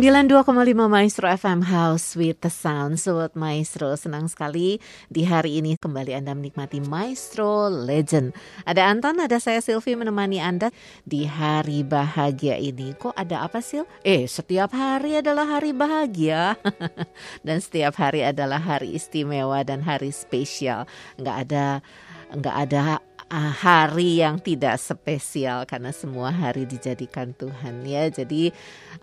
[0.00, 2.96] 92,5 Maestro FM House with the Sound.
[2.96, 4.80] Sobat Maestro Senang sekali
[5.12, 8.32] di hari ini kembali Anda menikmati Maestro Legend.
[8.64, 10.72] Ada Anton, ada saya Silvi menemani Anda
[11.04, 12.96] di hari bahagia ini.
[12.96, 13.84] Kok ada apa Sil?
[14.00, 16.56] Eh setiap hari adalah hari bahagia.
[17.44, 20.88] Dan setiap hari adalah hari istimewa dan hari spesial.
[21.20, 21.84] Nggak ada
[22.30, 28.10] nggak ada hari yang tidak spesial karena semua hari dijadikan Tuhan ya.
[28.10, 28.50] Jadi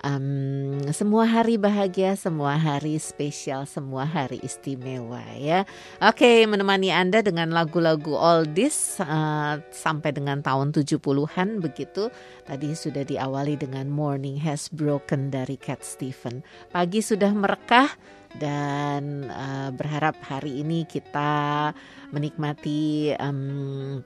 [0.04, 5.64] um, semua hari bahagia, semua hari spesial, semua hari istimewa ya.
[6.04, 12.12] Oke, menemani Anda dengan lagu-lagu oldies uh, sampai dengan tahun 70-an begitu.
[12.44, 16.44] Tadi sudah diawali dengan Morning Has Broken dari Cat Stephen.
[16.76, 17.96] Pagi sudah merekah
[18.36, 21.72] dan uh, berharap hari ini kita
[22.12, 24.04] menikmati um,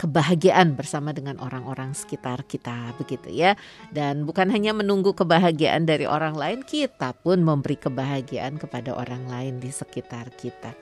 [0.00, 3.54] kebahagiaan bersama dengan orang-orang sekitar kita begitu ya
[3.92, 9.60] dan bukan hanya menunggu kebahagiaan dari orang lain kita pun memberi kebahagiaan kepada orang lain
[9.60, 10.81] di sekitar kita.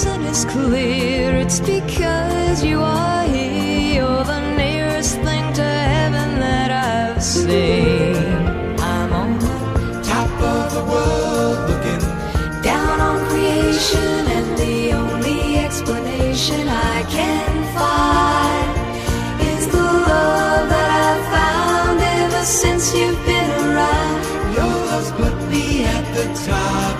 [0.00, 3.96] Reason is clear it's because you are here.
[3.96, 8.16] You're the nearest thing to heaven that I've seen.
[8.80, 12.00] I'm on the top of the world looking
[12.62, 18.72] down on creation, and the only explanation I can find
[19.52, 24.54] is the love that I've found ever since you've been around.
[24.56, 26.99] Your love's put me at the top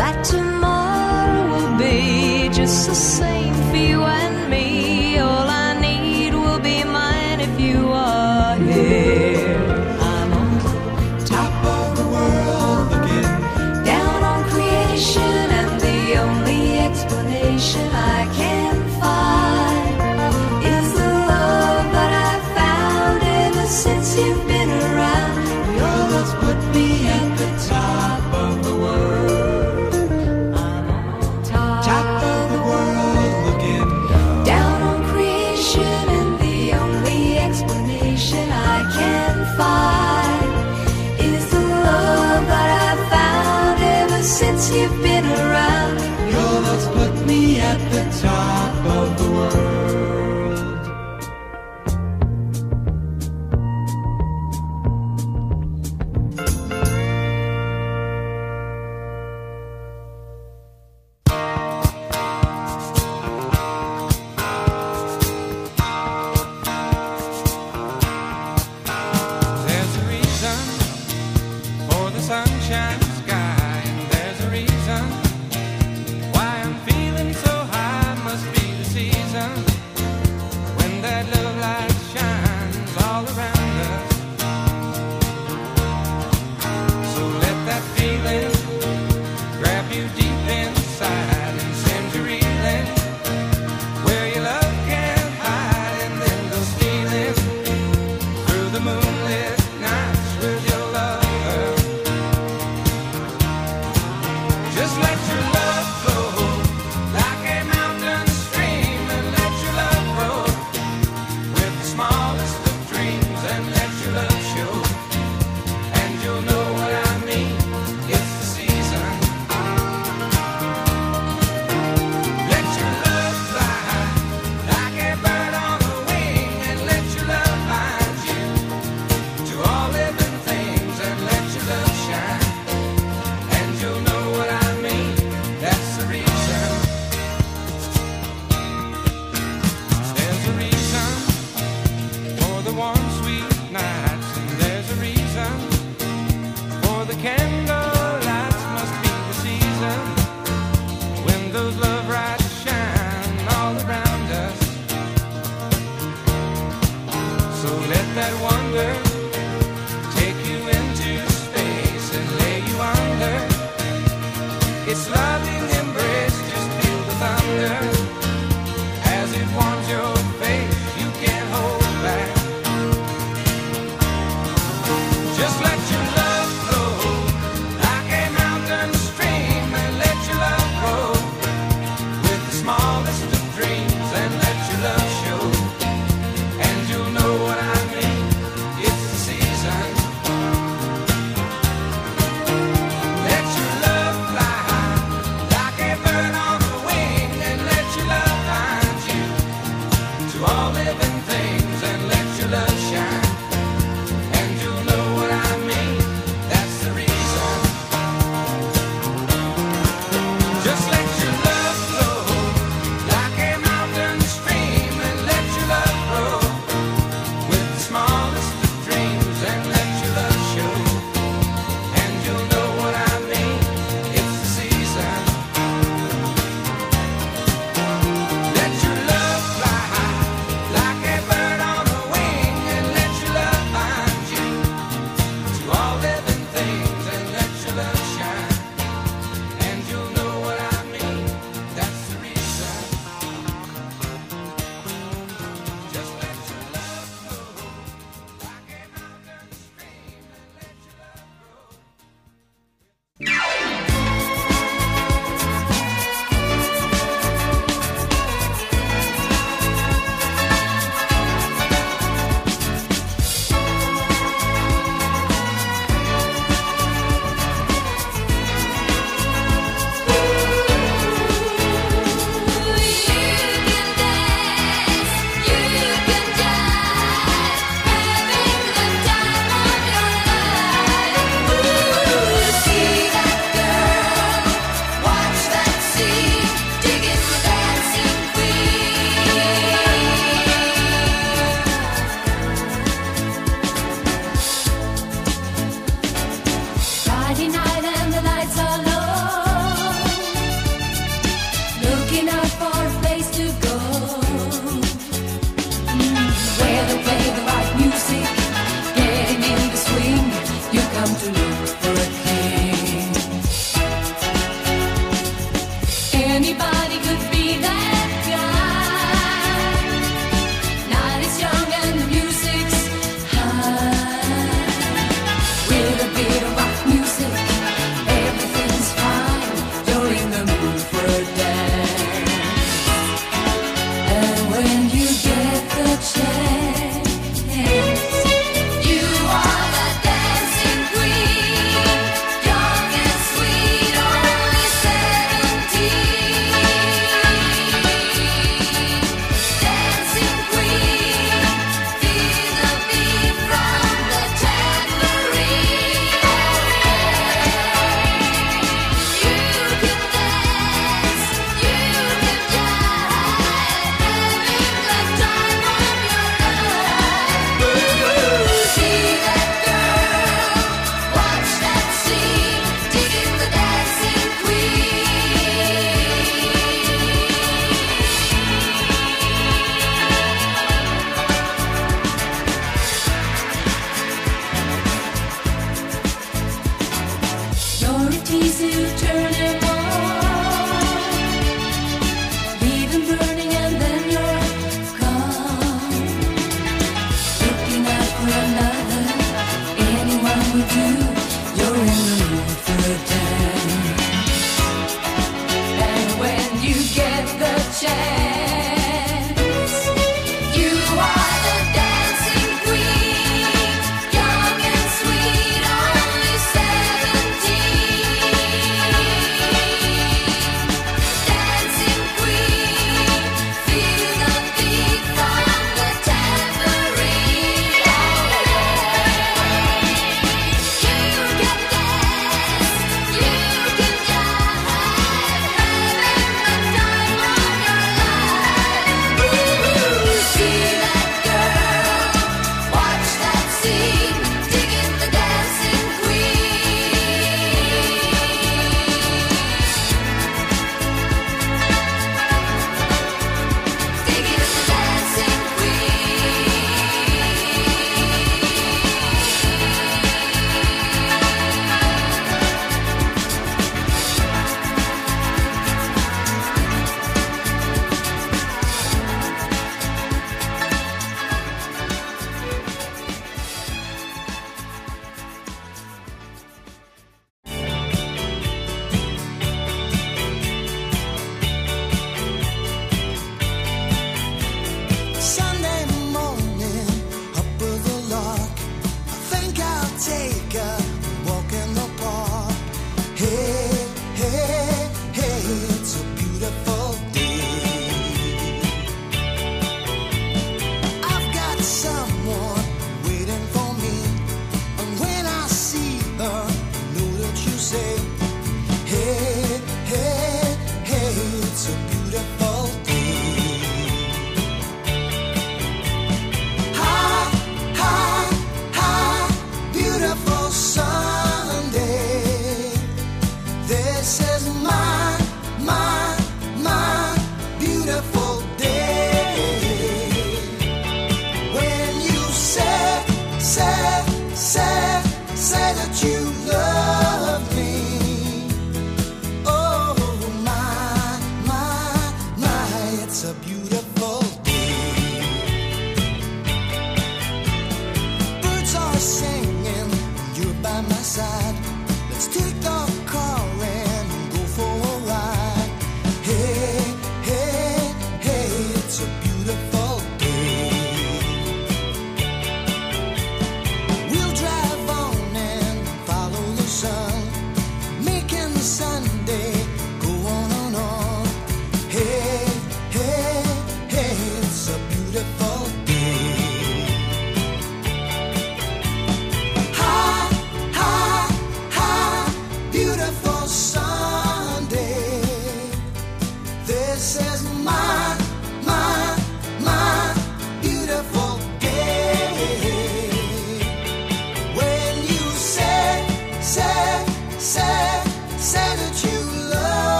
[0.00, 3.49] that tomorrow will be just the same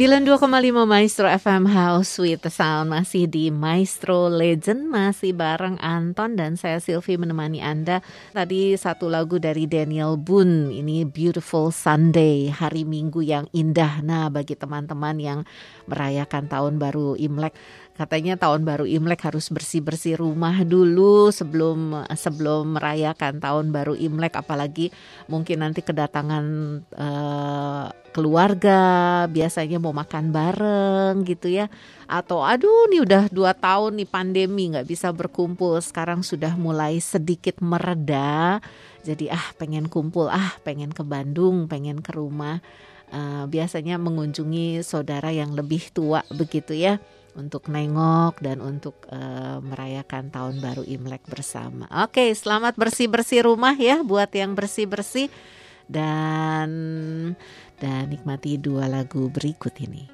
[0.00, 6.80] 92,5 Maestro FM House with Sound masih di Maestro Legend masih bareng Anton dan saya
[6.80, 8.00] Silvi menemani Anda.
[8.32, 14.00] Tadi satu lagu dari Daniel Boone ini Beautiful Sunday hari Minggu yang indah.
[14.00, 15.44] Nah bagi teman-teman yang
[15.84, 17.52] merayakan tahun baru Imlek
[18.00, 24.40] katanya tahun baru Imlek harus bersih-bersih rumah dulu sebelum sebelum merayakan tahun baru Imlek.
[24.40, 24.88] Apalagi
[25.28, 26.44] mungkin nanti kedatangan
[26.96, 27.86] eh,
[28.16, 28.80] keluarga
[29.28, 31.68] biasanya mau makan bareng gitu ya.
[32.08, 35.76] Atau aduh nih udah dua tahun nih pandemi nggak bisa berkumpul.
[35.84, 38.64] Sekarang sudah mulai sedikit mereda.
[39.04, 42.64] Jadi ah pengen kumpul ah pengen ke Bandung pengen ke rumah.
[43.12, 46.96] Eh, biasanya mengunjungi saudara yang lebih tua begitu ya
[47.34, 51.86] untuk nengok dan untuk eh, merayakan tahun baru Imlek bersama.
[52.04, 55.30] Oke, selamat bersih-bersih rumah ya buat yang bersih-bersih
[55.90, 56.70] dan
[57.82, 60.06] dan nikmati dua lagu berikut ini.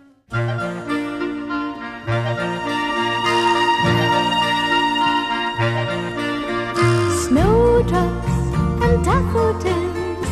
[7.27, 8.37] Snowdrops
[8.81, 10.31] and daffodils,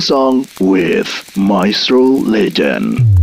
[0.00, 3.13] Song with Maestro Legend.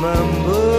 [0.00, 0.69] Remember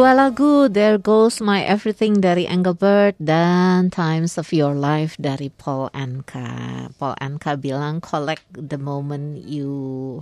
[0.00, 5.92] Dua lagu There Goes My Everything dari Engelbert dan Times of Your Life dari Paul
[5.92, 6.88] Anka.
[6.96, 9.68] Paul Anka bilang collect the moment you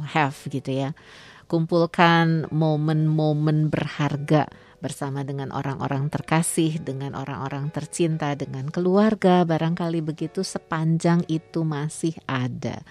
[0.02, 0.98] have gitu ya.
[1.46, 4.50] Kumpulkan momen-momen berharga
[4.82, 12.82] bersama dengan orang-orang terkasih, dengan orang-orang tercinta, dengan keluarga, barangkali begitu sepanjang itu masih ada.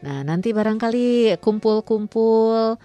[0.00, 2.80] Nah, nanti barangkali kumpul-kumpul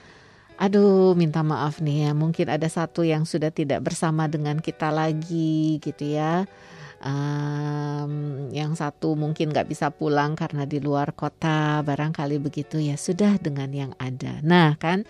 [0.57, 2.11] Aduh, minta maaf nih ya.
[2.17, 6.49] Mungkin ada satu yang sudah tidak bersama dengan kita lagi, gitu ya.
[6.97, 12.97] Um, yang satu mungkin nggak bisa pulang karena di luar kota, barangkali begitu ya.
[12.97, 14.41] Sudah dengan yang ada.
[14.41, 15.05] Nah, kan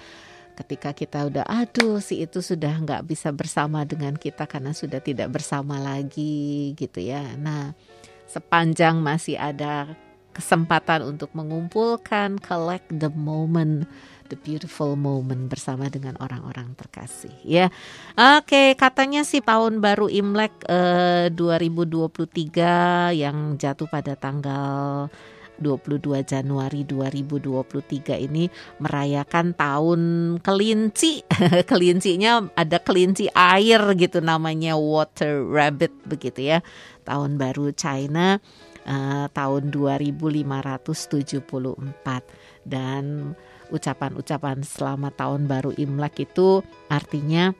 [0.57, 5.29] ketika kita udah aduh si itu sudah nggak bisa bersama dengan kita karena sudah tidak
[5.29, 7.77] bersama lagi gitu ya nah
[8.25, 9.85] sepanjang masih ada
[10.33, 13.85] kesempatan untuk mengumpulkan collect the moment
[14.27, 17.71] the beautiful moment bersama dengan orang-orang terkasih ya.
[18.15, 25.07] Oke, katanya sih tahun baru Imlek eh, 2023 yang jatuh pada tanggal
[25.57, 28.45] 22 Januari 2023 ini
[28.77, 30.01] merayakan tahun
[30.45, 31.25] kelinci.
[31.69, 36.61] Kelincinya ada kelinci air gitu namanya water rabbit begitu ya.
[37.03, 38.37] Tahun baru China
[38.87, 42.37] uh, tahun 2574
[42.67, 43.35] dan
[43.69, 47.51] ucapan-ucapan selamat tahun baru Imlek itu artinya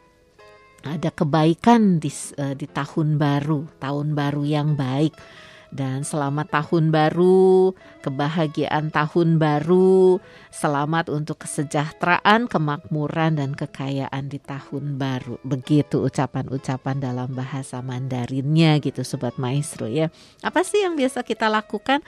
[0.85, 5.11] ada kebaikan di, uh, di tahun baru, tahun baru yang baik
[5.67, 14.95] dan selamat tahun baru, kebahagiaan tahun baru, selamat untuk kesejahteraan, kemakmuran dan kekayaan di tahun
[14.95, 15.39] baru.
[15.43, 20.07] Begitu ucapan-ucapan dalam bahasa Mandarinnya gitu sobat maestro ya.
[20.39, 21.99] Apa sih yang biasa kita lakukan?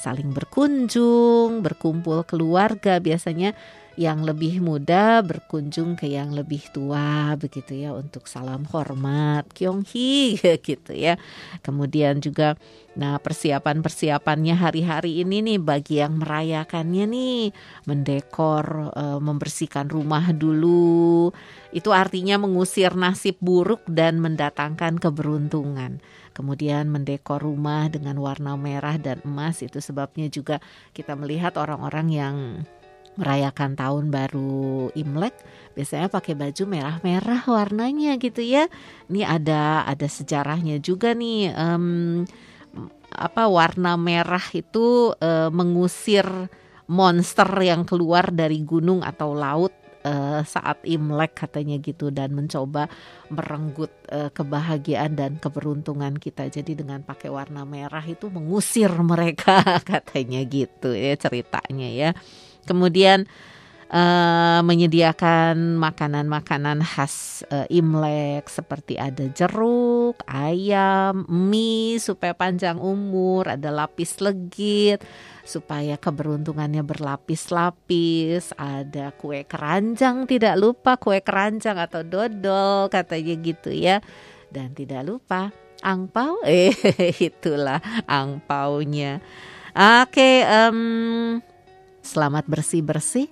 [0.00, 2.96] Saling berkunjung, berkumpul keluarga.
[3.04, 3.52] Biasanya
[4.00, 10.96] yang lebih muda berkunjung ke yang lebih tua begitu ya untuk salam hormat Kyonghi gitu
[10.96, 11.20] ya.
[11.60, 12.56] Kemudian juga
[12.96, 17.40] nah persiapan-persiapannya hari-hari ini nih bagi yang merayakannya nih
[17.84, 21.28] mendekor eh, membersihkan rumah dulu.
[21.68, 26.00] Itu artinya mengusir nasib buruk dan mendatangkan keberuntungan.
[26.32, 30.56] Kemudian mendekor rumah dengan warna merah dan emas itu sebabnya juga
[30.96, 32.36] kita melihat orang-orang yang
[33.20, 35.36] merayakan tahun baru Imlek
[35.76, 38.66] biasanya pakai baju merah-merah warnanya gitu ya.
[39.12, 42.24] Ini ada ada sejarahnya juga nih em,
[43.10, 46.26] apa warna merah itu eh, mengusir
[46.90, 49.70] monster yang keluar dari gunung atau laut
[50.02, 52.90] eh, saat Imlek katanya gitu dan mencoba
[53.30, 56.50] merenggut eh, kebahagiaan dan keberuntungan kita.
[56.50, 62.10] Jadi dengan pakai warna merah itu mengusir mereka katanya gitu ya ceritanya ya.
[62.70, 63.26] Kemudian
[63.90, 73.74] eh, menyediakan makanan-makanan khas eh, Imlek seperti ada jeruk, ayam, mie supaya panjang umur, ada
[73.74, 75.02] lapis legit
[75.42, 83.98] supaya keberuntungannya berlapis-lapis, ada kue keranjang tidak lupa kue keranjang atau dodol katanya gitu ya.
[84.50, 85.50] Dan tidak lupa
[85.82, 86.70] angpau, eh
[87.18, 89.18] itulah angpaunya.
[89.70, 91.38] Oke, em,
[92.10, 93.30] selamat bersih-bersih.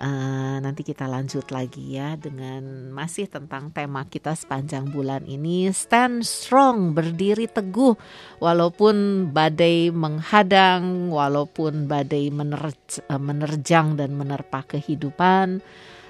[0.00, 6.24] Eh, nanti kita lanjut lagi ya dengan masih tentang tema kita sepanjang bulan ini stand
[6.24, 8.00] strong berdiri teguh
[8.40, 15.60] walaupun badai menghadang walaupun badai eh, menerjang dan menerpa kehidupan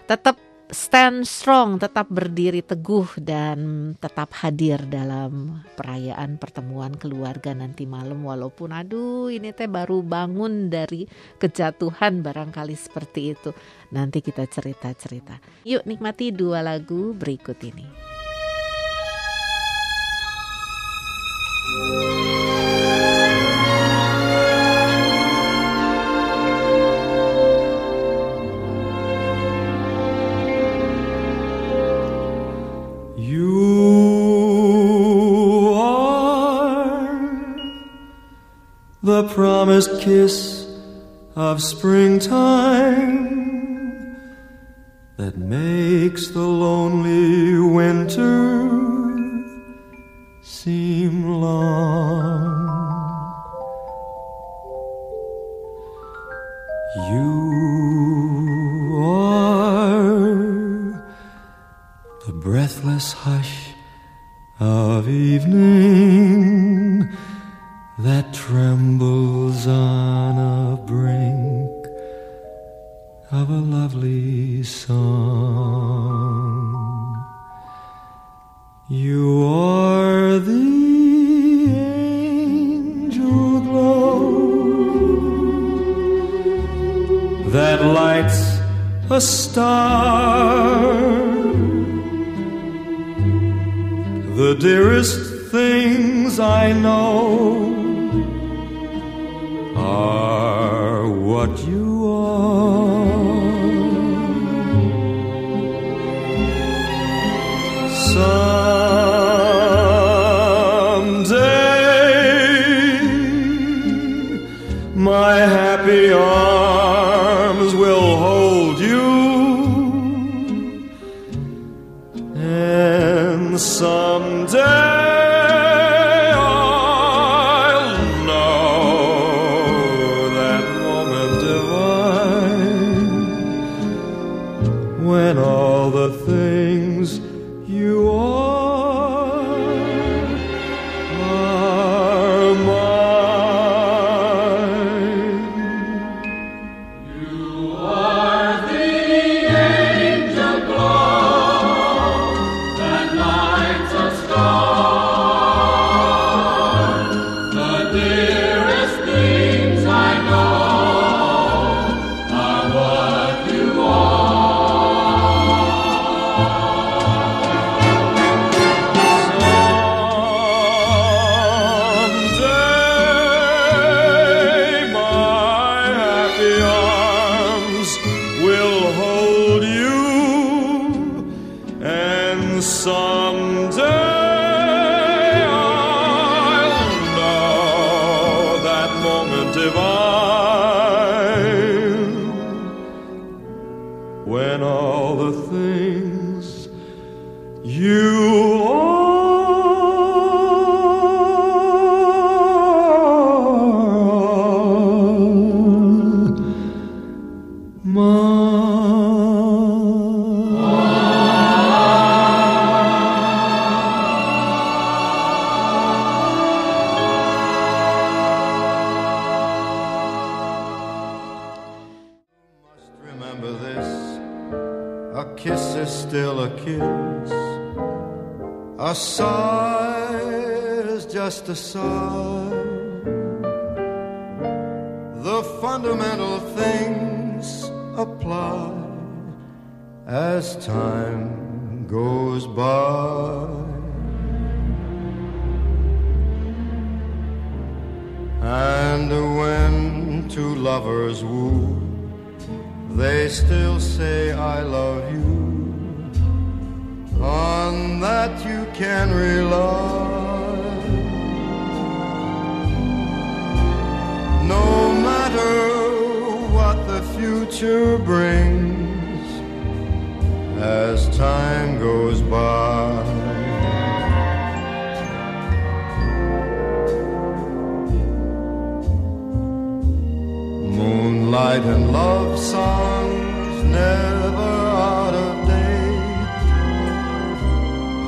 [0.06, 0.38] tetap
[0.70, 8.22] stand strong tetap berdiri teguh dan tetap hadir dalam perayaan pertemuan keluarga nanti malam.
[8.22, 11.06] Walaupun aduh ini teh baru bangun dari
[11.38, 13.50] kejatuhan barangkali seperti itu.
[13.94, 15.38] Nanti kita cerita-cerita.
[15.66, 18.10] Yuk nikmati dua lagu berikut ini.
[21.70, 21.99] You
[39.10, 40.68] the promised kiss
[41.34, 43.26] of springtime
[45.16, 48.59] that makes the lonely winter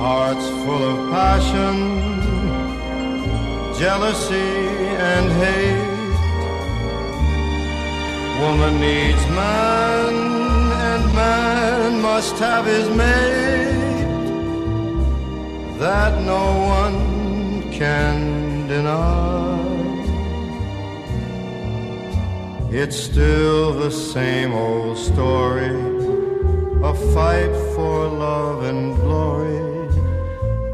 [0.03, 1.77] Hearts full of passion,
[3.79, 4.53] jealousy,
[5.15, 5.93] and hate.
[8.41, 10.13] Woman needs man,
[10.91, 14.03] and man must have his mate
[15.79, 16.47] that no
[16.81, 19.61] one can deny.
[22.73, 25.77] It's still the same old story
[26.83, 29.72] a fight for love and glory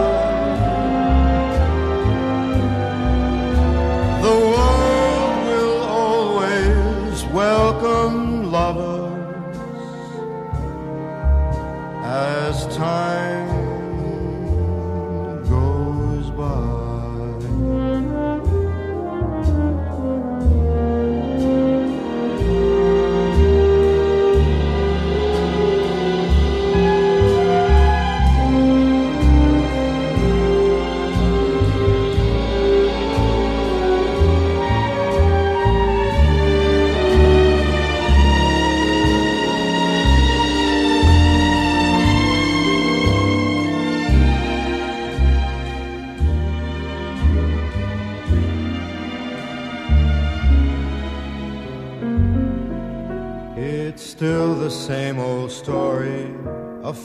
[4.22, 9.58] The world will always welcome lovers
[12.04, 13.13] as time.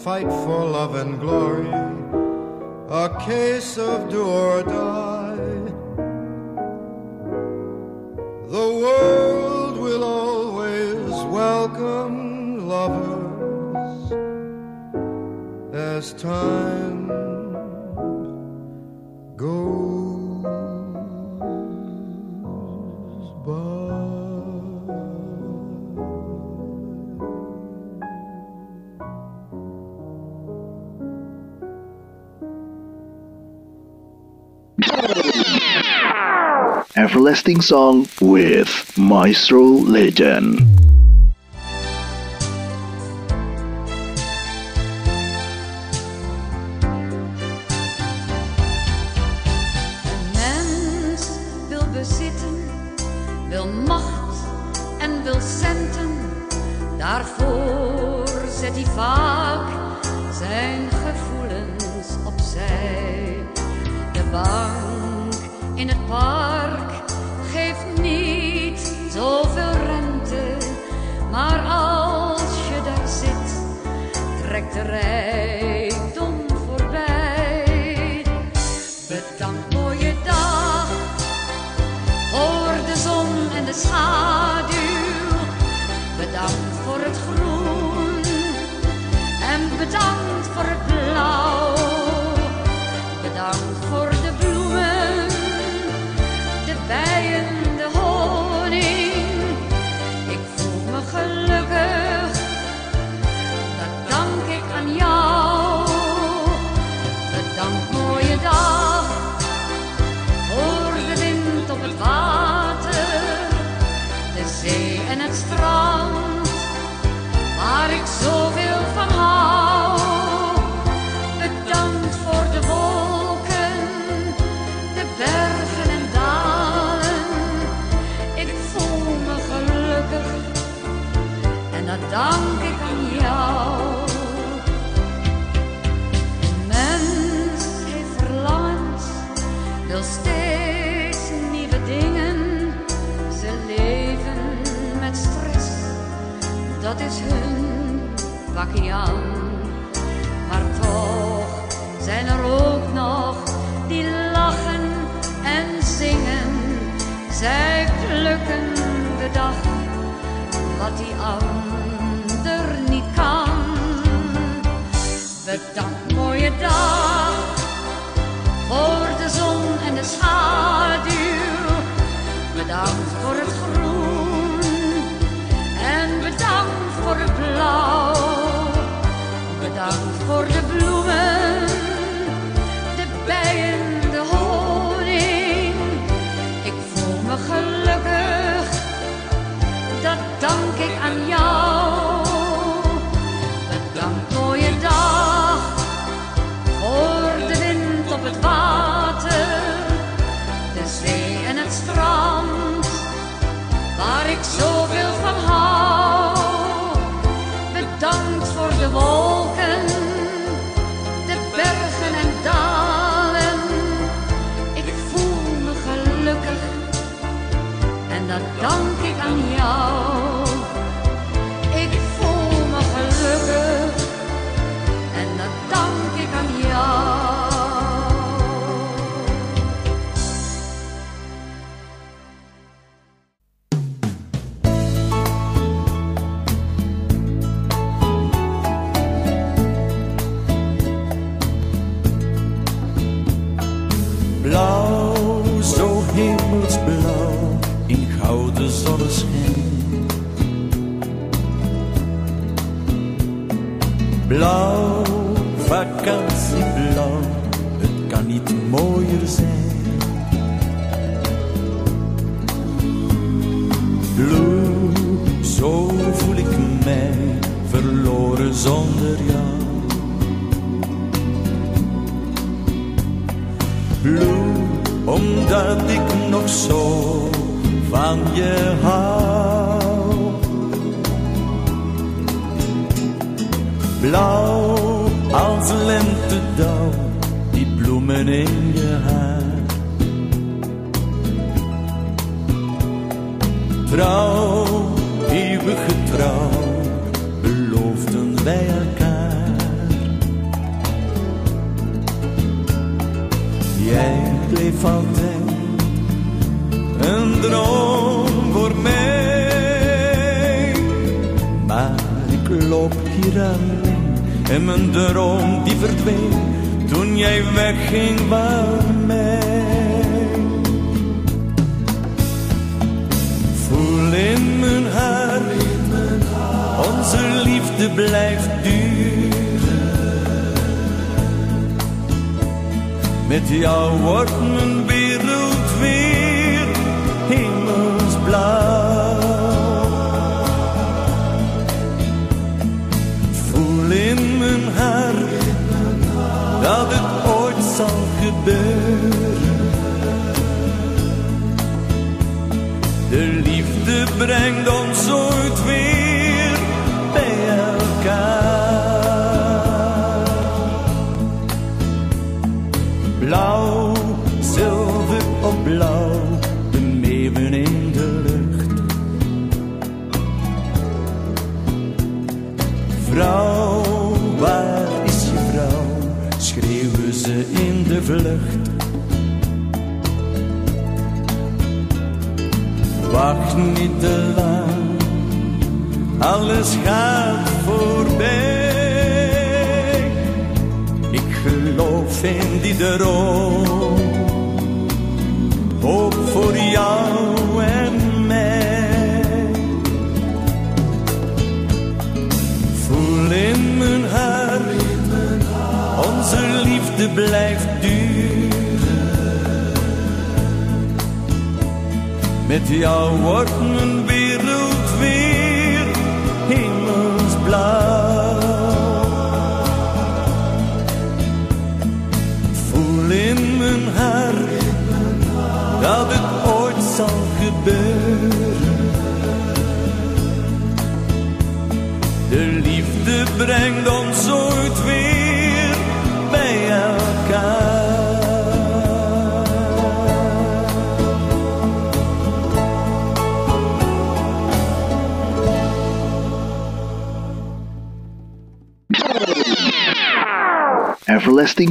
[0.04, 1.68] fight for love and glory,
[2.88, 5.07] a case of do or die.
[37.38, 40.77] Everlasting Song with Maestro Legend.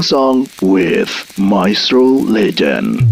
[0.02, 3.07] Song with Maestro Legend.